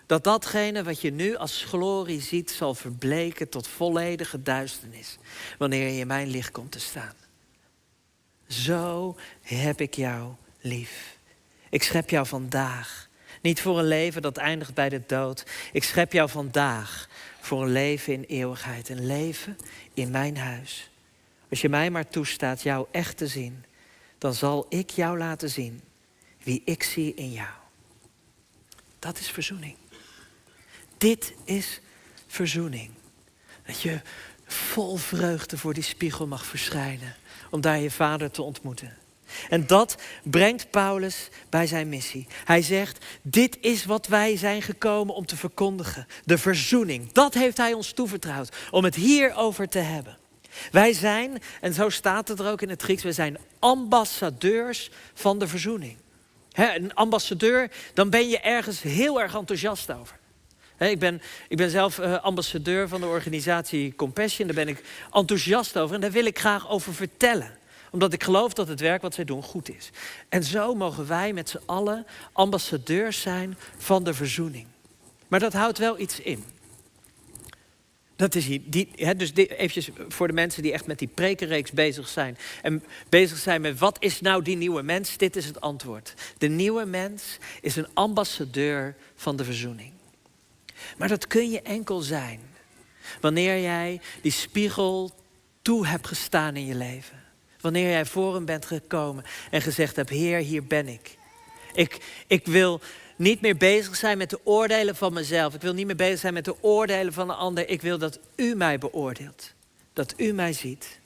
Dat 0.07 0.25
datgene 0.25 0.83
wat 0.83 1.01
je 1.01 1.13
nu 1.13 1.37
als 1.37 1.65
glorie 1.65 2.21
ziet, 2.21 2.51
zal 2.51 2.75
verbleken 2.75 3.49
tot 3.49 3.69
volledige 3.69 4.43
duisternis. 4.43 5.19
Wanneer 5.59 5.89
je 5.89 6.01
in 6.01 6.07
mijn 6.07 6.29
licht 6.29 6.51
komt 6.51 6.73
te 6.73 6.81
staan. 6.81 7.15
Zo 8.51 9.17
heb 9.43 9.81
ik 9.81 9.95
jou 9.95 10.33
lief. 10.61 11.17
Ik 11.69 11.83
schep 11.83 12.11
jou 12.11 12.27
vandaag. 12.27 13.09
Niet 13.43 13.61
voor 13.61 13.79
een 13.79 13.87
leven 13.87 14.23
dat 14.23 14.37
eindigt 14.37 14.75
bij 14.75 14.89
de 14.89 15.03
dood. 15.07 15.45
Ik 15.73 15.85
schep 15.85 16.13
jou 16.13 16.31
vandaag 16.31 17.09
voor 17.41 17.63
een 17.63 17.73
leven 17.73 18.13
in 18.13 18.23
eeuwigheid. 18.23 18.89
Een 18.89 19.07
leven 19.07 19.59
in 19.95 20.11
mijn 20.11 20.37
huis. 20.37 20.91
Als 21.51 21.61
je 21.61 21.69
mij 21.69 21.91
maar 21.91 22.09
toestaat 22.09 22.63
jou 22.63 22.87
echt 22.91 23.17
te 23.17 23.27
zien, 23.27 23.65
dan 24.19 24.35
zal 24.35 24.67
ik 24.69 24.91
jou 24.91 25.19
laten 25.19 25.51
zien 25.51 25.81
wie 26.43 26.63
ik 26.65 26.83
zie 26.83 27.15
in 27.15 27.33
jou. 27.33 27.55
Dat 28.99 29.19
is 29.19 29.31
verzoening. 29.31 29.77
Dit 30.99 31.35
is 31.45 31.81
verzoening. 32.27 32.91
Dat 33.67 33.81
je 33.83 34.01
vol 34.47 34.97
vreugde 34.97 35.59
voor 35.59 35.75
die 35.75 35.83
spiegel 35.83 36.27
mag 36.27 36.45
verschijnen 36.45 37.17
om 37.51 37.61
daar 37.61 37.79
je 37.79 37.91
vader 37.91 38.31
te 38.31 38.43
ontmoeten. 38.43 38.97
En 39.49 39.67
dat 39.67 39.97
brengt 40.23 40.71
Paulus 40.71 41.29
bij 41.49 41.67
zijn 41.67 41.89
missie. 41.89 42.27
Hij 42.45 42.63
zegt, 42.63 43.05
dit 43.23 43.59
is 43.61 43.85
wat 43.85 44.07
wij 44.07 44.37
zijn 44.37 44.63
gekomen 44.63 45.15
om 45.15 45.27
te 45.27 45.37
verkondigen. 45.37 46.07
De 46.25 46.39
verzoening. 46.39 47.13
Dat 47.13 47.35
heeft 47.35 47.57
hij 47.57 47.73
ons 47.73 47.93
toevertrouwd. 47.93 48.57
Om 48.71 48.85
het 48.85 48.95
hierover 48.95 49.69
te 49.69 49.79
hebben. 49.79 50.19
Wij 50.71 50.93
zijn, 50.93 51.43
en 51.61 51.75
zo 51.75 51.89
staat 51.89 52.29
het 52.29 52.39
er 52.39 52.51
ook 52.51 52.63
in 52.63 52.69
het 52.69 52.83
Grieks, 52.83 53.03
wij 53.03 53.13
zijn 53.13 53.39
ambassadeurs 53.59 54.91
van 55.15 55.39
de 55.39 55.49
verzoening. 55.49 55.97
een 56.53 56.95
ambassadeur, 56.95 57.71
dan 57.95 58.11
ben 58.11 58.29
je 58.29 58.41
ergens 58.41 58.83
heel 58.83 59.21
erg 59.21 59.35
enthousiast 59.35 59.93
over. 59.93 60.20
Ik, 60.89 60.99
ben, 60.99 61.23
ik 61.49 61.57
ben 61.57 61.71
zelf 61.71 61.99
uh, 61.99 62.23
ambassadeur 62.23 62.89
van 62.89 63.01
de 63.01 63.07
organisatie 63.07 63.95
Compassion. 63.97 64.47
Daar 64.47 64.65
ben 64.65 64.69
ik 64.69 64.83
enthousiast 65.13 65.79
over 65.79 65.95
en 65.95 66.01
daar 66.01 66.11
wil 66.11 66.25
ik 66.25 66.39
graag 66.39 66.71
over 66.71 66.95
vertellen 66.95 67.59
omdat 67.91 68.13
ik 68.13 68.25
geloof 68.25 68.53
dat 68.53 68.69
het 68.69 68.81
werk 68.81 69.03
wat 69.03 69.15
zij 69.15 69.25
doen 69.25 69.43
goed 69.43 69.77
is. 69.77 69.91
En 70.29 70.45
zo 70.45 70.75
mogen 70.75 71.07
wij 71.07 71.33
met 71.33 71.49
z'n 71.49 71.61
allen 71.67 72.07
ambassadeurs 72.33 73.21
zijn 73.21 73.57
van 73.79 74.05
de 74.05 74.15
verzoening. 74.15 74.67
Maar 75.29 75.41
dat 75.41 75.53
houdt 75.53 75.79
wel 75.79 75.99
iets 75.99 76.21
in. 76.21 76.45
Dat 78.17 78.35
is 78.35 78.47
hier, 78.47 78.61
die, 78.65 78.89
hè, 78.95 79.17
dus 79.17 79.35
dit, 79.35 79.51
eventjes 79.51 79.91
voor 80.09 80.27
de 80.27 80.33
mensen 80.33 80.63
die 80.63 80.73
echt 80.73 80.87
met 80.87 80.99
die 80.99 81.11
prekenreeks 81.15 81.71
bezig 81.71 82.09
zijn. 82.09 82.39
En 82.63 82.85
bezig 83.09 83.39
zijn 83.39 83.61
met 83.61 83.79
wat 83.79 83.97
is 84.01 84.21
nou 84.21 84.43
die 84.43 84.57
nieuwe 84.57 84.83
mens? 84.83 85.17
Dit 85.17 85.37
is 85.37 85.45
het 85.45 85.61
antwoord. 85.61 86.15
De 86.39 86.49
nieuwe 86.49 86.85
mens 86.85 87.39
is 87.61 87.77
een 87.77 87.89
ambassadeur 87.95 88.97
van 89.15 89.37
de 89.37 89.45
verzoening. 89.45 89.93
Maar 90.97 91.09
dat 91.09 91.27
kun 91.27 91.51
je 91.51 91.63
enkel 91.63 92.01
zijn 92.01 92.41
wanneer 93.21 93.61
jij 93.61 94.01
die 94.23 94.33
spiegel 94.33 95.11
toe 95.63 95.87
hebt 95.87 96.07
gestaan 96.07 96.57
in 96.57 96.67
je 96.67 96.75
leven. 96.75 97.23
Wanneer 97.61 97.91
jij 97.91 98.07
voor 98.07 98.35
hem 98.35 98.45
bent 98.45 98.65
gekomen 98.65 99.25
en 99.51 99.63
gezegd 99.63 99.97
hebt, 99.97 100.11
Heer, 100.11 100.39
hier 100.39 100.65
ben 100.65 100.89
ik. 100.89 101.19
Ik, 101.73 102.25
ik 102.27 102.47
wil 102.47 102.81
niet 103.17 103.41
meer 103.41 103.57
bezig 103.57 103.97
zijn 103.97 104.19
met 104.19 104.31
de 104.31 104.41
oordelen 104.45 104.97
van 104.97 105.13
mezelf. 105.13 105.55
Ik 105.55 105.61
wil 105.61 105.73
niet 105.73 105.87
meer 105.87 105.97
bezig 105.97 106.19
zijn 106.19 106.35
met 106.35 106.45
de 106.45 106.63
oordelen 106.63 107.13
van 107.13 107.27
de 107.27 107.35
ander. 107.35 107.69
Ik 107.69 107.83
wil 107.83 107.99
dat 107.99 108.19
u 108.37 108.55
mij 108.55 108.79
beoordeelt. 108.79 109.53
Dat 109.93 110.15
u 110.17 110.33
mij 110.33 110.53
ziet. 110.53 111.01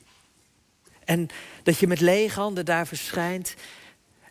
En 1.04 1.28
dat 1.62 1.78
je 1.78 1.86
met 1.86 2.00
lege 2.00 2.40
handen 2.40 2.64
daar 2.64 2.86
verschijnt. 2.86 3.54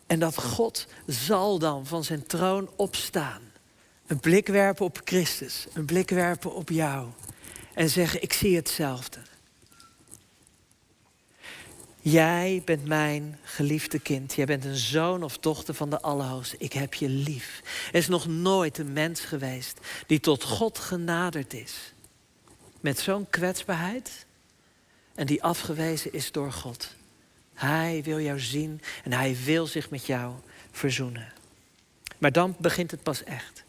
En 0.06 0.18
dat 0.18 0.36
God 0.36 0.86
zal 1.06 1.58
dan 1.58 1.86
van 1.86 2.04
zijn 2.04 2.26
troon 2.26 2.70
opstaan. 2.76 3.42
Een 4.06 4.20
blik 4.20 4.46
werpen 4.46 4.84
op 4.84 5.00
Christus. 5.04 5.66
Een 5.72 5.84
blik 5.84 6.10
werpen 6.10 6.54
op 6.54 6.68
jou. 6.68 7.08
En 7.74 7.90
zeggen, 7.90 8.22
ik 8.22 8.32
zie 8.32 8.56
hetzelfde. 8.56 9.20
Jij 12.00 12.62
bent 12.64 12.84
mijn 12.84 13.38
geliefde 13.42 13.98
kind. 13.98 14.34
Jij 14.34 14.46
bent 14.46 14.64
een 14.64 14.76
zoon 14.76 15.22
of 15.22 15.38
dochter 15.38 15.74
van 15.74 15.90
de 15.90 16.00
Allerhoogste. 16.00 16.56
Ik 16.58 16.72
heb 16.72 16.94
je 16.94 17.08
lief. 17.08 17.62
Er 17.92 17.98
is 17.98 18.08
nog 18.08 18.26
nooit 18.26 18.78
een 18.78 18.92
mens 18.92 19.20
geweest 19.20 19.80
die 20.06 20.20
tot 20.20 20.42
God 20.42 20.78
genaderd 20.78 21.54
is. 21.54 21.92
Met 22.80 22.98
zo'n 22.98 23.30
kwetsbaarheid. 23.30 24.26
En 25.14 25.26
die 25.26 25.42
afgewezen 25.42 26.12
is 26.12 26.32
door 26.32 26.52
God. 26.52 26.94
Hij 27.54 28.00
wil 28.04 28.20
jou 28.20 28.40
zien 28.40 28.80
en 29.04 29.12
hij 29.12 29.36
wil 29.44 29.66
zich 29.66 29.90
met 29.90 30.06
jou 30.06 30.34
verzoenen. 30.70 31.32
Maar 32.18 32.32
dan 32.32 32.56
begint 32.58 32.90
het 32.90 33.02
pas 33.02 33.24
echt. 33.24 33.63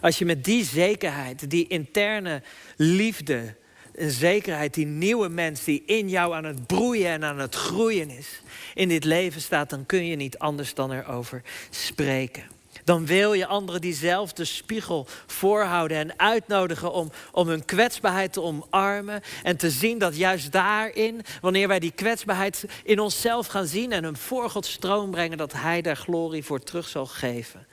Als 0.00 0.18
je 0.18 0.24
met 0.24 0.44
die 0.44 0.64
zekerheid, 0.64 1.50
die 1.50 1.66
interne 1.66 2.42
liefde, 2.76 3.54
een 3.94 4.10
zekerheid, 4.10 4.74
die 4.74 4.86
nieuwe 4.86 5.28
mens 5.28 5.64
die 5.64 5.82
in 5.86 6.08
jou 6.08 6.34
aan 6.34 6.44
het 6.44 6.66
broeien 6.66 7.10
en 7.10 7.24
aan 7.24 7.38
het 7.38 7.54
groeien 7.54 8.10
is, 8.10 8.40
in 8.74 8.88
dit 8.88 9.04
leven 9.04 9.40
staat, 9.40 9.70
dan 9.70 9.86
kun 9.86 10.06
je 10.06 10.16
niet 10.16 10.38
anders 10.38 10.74
dan 10.74 10.92
erover 10.92 11.42
spreken. 11.70 12.44
Dan 12.86 13.06
wil 13.06 13.32
je 13.32 13.46
anderen 13.46 13.80
diezelfde 13.80 14.44
spiegel 14.44 15.06
voorhouden 15.26 15.96
en 15.96 16.18
uitnodigen 16.18 16.92
om, 16.92 17.10
om 17.32 17.48
hun 17.48 17.64
kwetsbaarheid 17.64 18.32
te 18.32 18.42
omarmen. 18.42 19.22
En 19.42 19.56
te 19.56 19.70
zien 19.70 19.98
dat 19.98 20.16
juist 20.16 20.52
daarin, 20.52 21.22
wanneer 21.40 21.68
wij 21.68 21.78
die 21.78 21.92
kwetsbaarheid 21.92 22.64
in 22.84 23.00
onszelf 23.00 23.46
gaan 23.46 23.66
zien 23.66 23.92
en 23.92 24.04
hem 24.04 24.16
voor 24.16 24.50
Gods 24.50 24.72
stroom 24.72 25.10
brengen, 25.10 25.38
dat 25.38 25.52
Hij 25.52 25.82
daar 25.82 25.96
glorie 25.96 26.44
voor 26.44 26.60
terug 26.60 26.88
zal 26.88 27.06
geven. 27.06 27.66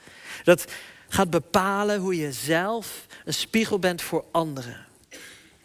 Dat 0.44 0.64
gaat 1.08 1.30
bepalen 1.30 2.00
hoe 2.00 2.16
je 2.16 2.32
zelf 2.32 3.06
een 3.24 3.34
spiegel 3.34 3.78
bent 3.78 4.02
voor 4.02 4.24
anderen. 4.30 4.86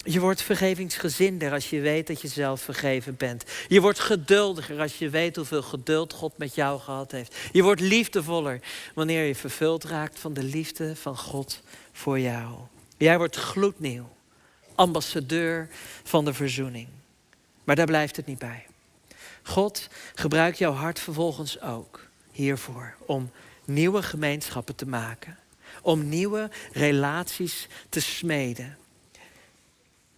Je 0.03 0.19
wordt 0.19 0.41
vergevingsgezinder 0.41 1.51
als 1.51 1.69
je 1.69 1.79
weet 1.79 2.07
dat 2.07 2.21
je 2.21 2.27
zelf 2.27 2.61
vergeven 2.61 3.15
bent. 3.15 3.43
Je 3.67 3.81
wordt 3.81 3.99
geduldiger 3.99 4.79
als 4.79 4.97
je 4.97 5.09
weet 5.09 5.35
hoeveel 5.35 5.61
geduld 5.61 6.13
God 6.13 6.37
met 6.37 6.55
jou 6.55 6.79
gehad 6.79 7.11
heeft. 7.11 7.35
Je 7.51 7.63
wordt 7.63 7.81
liefdevoller 7.81 8.59
wanneer 8.93 9.23
je 9.23 9.35
vervuld 9.35 9.83
raakt 9.83 10.19
van 10.19 10.33
de 10.33 10.43
liefde 10.43 10.95
van 10.95 11.17
God 11.17 11.61
voor 11.91 12.19
jou. 12.19 12.55
Jij 12.97 13.17
wordt 13.17 13.35
gloednieuw, 13.35 14.09
ambassadeur 14.75 15.69
van 16.03 16.25
de 16.25 16.33
verzoening. 16.33 16.87
Maar 17.63 17.75
daar 17.75 17.85
blijft 17.85 18.15
het 18.15 18.25
niet 18.25 18.39
bij. 18.39 18.65
God 19.43 19.87
gebruikt 20.15 20.57
jouw 20.57 20.73
hart 20.73 20.99
vervolgens 20.99 21.61
ook 21.61 22.07
hiervoor 22.31 22.95
om 23.05 23.31
nieuwe 23.69 24.03
gemeenschappen 24.03 24.75
te 24.75 24.87
maken, 24.87 25.37
om 25.81 26.09
nieuwe 26.09 26.49
relaties 26.71 27.67
te 27.89 27.99
smeden. 28.01 28.77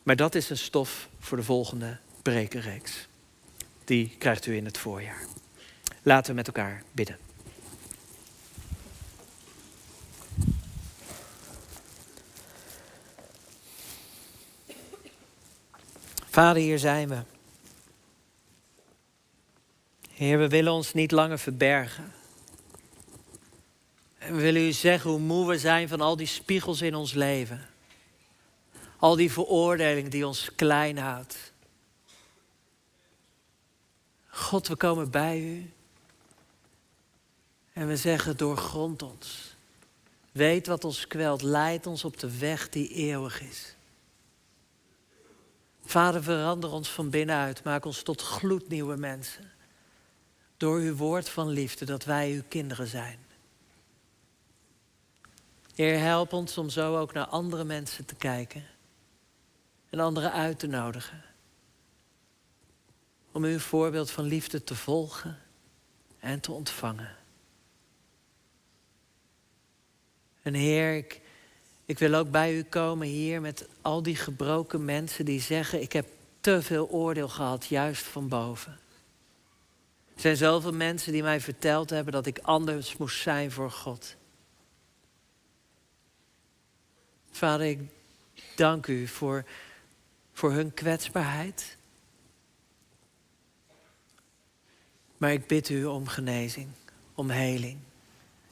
Maar 0.03 0.15
dat 0.15 0.35
is 0.35 0.49
een 0.49 0.57
stof 0.57 1.09
voor 1.19 1.37
de 1.37 1.43
volgende 1.43 1.97
prekenreeks. 2.21 3.07
Die 3.85 4.15
krijgt 4.17 4.45
u 4.45 4.55
in 4.55 4.65
het 4.65 4.77
voorjaar. 4.77 5.25
Laten 6.01 6.29
we 6.29 6.35
met 6.35 6.47
elkaar 6.47 6.83
bidden. 6.91 7.17
Vader, 16.29 16.61
hier 16.61 16.79
zijn 16.79 17.09
we. 17.09 17.17
Heer, 20.13 20.39
we 20.39 20.47
willen 20.47 20.73
ons 20.73 20.93
niet 20.93 21.11
langer 21.11 21.39
verbergen. 21.39 22.11
En 24.21 24.35
we 24.35 24.41
willen 24.41 24.61
u 24.61 24.71
zeggen 24.71 25.09
hoe 25.09 25.19
moe 25.19 25.47
we 25.47 25.59
zijn 25.59 25.87
van 25.87 26.01
al 26.01 26.15
die 26.15 26.27
spiegels 26.27 26.81
in 26.81 26.95
ons 26.95 27.13
leven. 27.13 27.67
Al 28.97 29.15
die 29.15 29.31
veroordeling 29.31 30.09
die 30.09 30.27
ons 30.27 30.55
klein 30.55 30.97
houdt. 30.97 31.53
God, 34.27 34.67
we 34.67 34.75
komen 34.75 35.11
bij 35.11 35.39
u. 35.39 35.71
En 37.73 37.87
we 37.87 37.97
zeggen, 37.97 38.37
doorgrond 38.37 39.01
ons. 39.01 39.55
Weet 40.31 40.67
wat 40.67 40.83
ons 40.83 41.07
kwelt. 41.07 41.41
Leid 41.41 41.87
ons 41.87 42.03
op 42.03 42.19
de 42.19 42.37
weg 42.37 42.69
die 42.69 42.89
eeuwig 42.89 43.41
is. 43.41 43.75
Vader, 45.85 46.23
verander 46.23 46.71
ons 46.71 46.89
van 46.89 47.09
binnenuit. 47.09 47.63
Maak 47.63 47.85
ons 47.85 48.01
tot 48.01 48.21
gloednieuwe 48.21 48.97
mensen. 48.97 49.51
Door 50.57 50.77
uw 50.79 50.95
woord 50.95 51.29
van 51.29 51.49
liefde, 51.49 51.85
dat 51.85 52.03
wij 52.03 52.31
uw 52.31 52.43
kinderen 52.47 52.87
zijn. 52.87 53.29
Heer, 55.75 55.99
help 55.99 56.33
ons 56.33 56.57
om 56.57 56.69
zo 56.69 56.97
ook 56.97 57.13
naar 57.13 57.25
andere 57.25 57.63
mensen 57.63 58.05
te 58.05 58.15
kijken 58.15 58.63
en 59.89 59.99
anderen 59.99 60.31
uit 60.31 60.59
te 60.59 60.67
nodigen. 60.67 61.23
Om 63.31 63.43
uw 63.43 63.59
voorbeeld 63.59 64.11
van 64.11 64.23
liefde 64.23 64.63
te 64.63 64.75
volgen 64.75 65.39
en 66.19 66.39
te 66.39 66.51
ontvangen. 66.51 67.15
En 70.41 70.53
Heer, 70.53 70.95
ik, 70.95 71.21
ik 71.85 71.99
wil 71.99 72.13
ook 72.13 72.31
bij 72.31 72.55
u 72.55 72.63
komen 72.63 73.07
hier 73.07 73.41
met 73.41 73.67
al 73.81 74.03
die 74.03 74.15
gebroken 74.15 74.85
mensen 74.85 75.25
die 75.25 75.41
zeggen: 75.41 75.81
Ik 75.81 75.93
heb 75.93 76.07
te 76.41 76.61
veel 76.61 76.89
oordeel 76.89 77.29
gehad, 77.29 77.65
juist 77.65 78.03
van 78.03 78.27
boven. 78.27 78.79
Er 80.15 80.21
zijn 80.21 80.37
zoveel 80.37 80.73
mensen 80.73 81.11
die 81.11 81.23
mij 81.23 81.41
verteld 81.41 81.89
hebben 81.89 82.13
dat 82.13 82.25
ik 82.25 82.39
anders 82.39 82.97
moest 82.97 83.21
zijn 83.21 83.51
voor 83.51 83.71
God. 83.71 84.15
Vader, 87.31 87.65
ik 87.67 87.79
dank 88.55 88.87
u 88.87 89.07
voor 89.07 89.45
voor 90.41 90.51
hun 90.51 90.73
kwetsbaarheid. 90.73 91.77
Maar 95.17 95.31
ik 95.31 95.47
bid 95.47 95.69
u 95.69 95.85
om 95.85 96.07
genezing, 96.07 96.67
om 97.15 97.29
heling, 97.29 97.77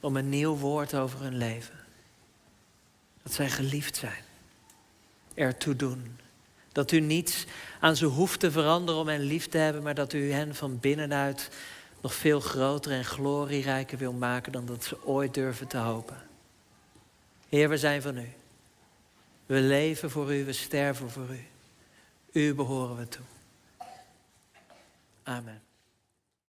om 0.00 0.16
een 0.16 0.28
nieuw 0.28 0.56
woord 0.56 0.94
over 0.94 1.20
hun 1.20 1.36
leven. 1.36 1.78
Dat 3.22 3.32
zij 3.32 3.50
geliefd 3.50 3.96
zijn, 3.96 4.24
ertoe 5.34 5.76
doen. 5.76 6.18
Dat 6.72 6.90
u 6.92 7.00
niets 7.00 7.46
aan 7.80 7.96
ze 7.96 8.06
hoeft 8.06 8.40
te 8.40 8.50
veranderen 8.50 9.00
om 9.00 9.08
hen 9.08 9.20
lief 9.20 9.48
te 9.48 9.58
hebben, 9.58 9.82
maar 9.82 9.94
dat 9.94 10.12
u 10.12 10.32
hen 10.32 10.54
van 10.54 10.78
binnenuit 10.78 11.50
nog 12.00 12.14
veel 12.14 12.40
groter 12.40 12.92
en 12.92 13.04
glorierijker 13.04 13.98
wil 13.98 14.12
maken 14.12 14.52
dan 14.52 14.66
dat 14.66 14.84
ze 14.84 15.06
ooit 15.06 15.34
durven 15.34 15.66
te 15.66 15.76
hopen. 15.76 16.22
Heer, 17.48 17.68
we 17.68 17.78
zijn 17.78 18.02
van 18.02 18.18
u. 18.18 18.28
We 19.50 19.60
leven 19.60 20.10
voor 20.10 20.34
u, 20.34 20.44
we 20.44 20.52
sterven 20.52 21.10
voor 21.10 21.28
u. 21.30 21.44
U 22.32 22.54
behoren 22.54 22.96
we 22.96 23.08
toe. 23.08 23.24
Amen. 25.22 25.62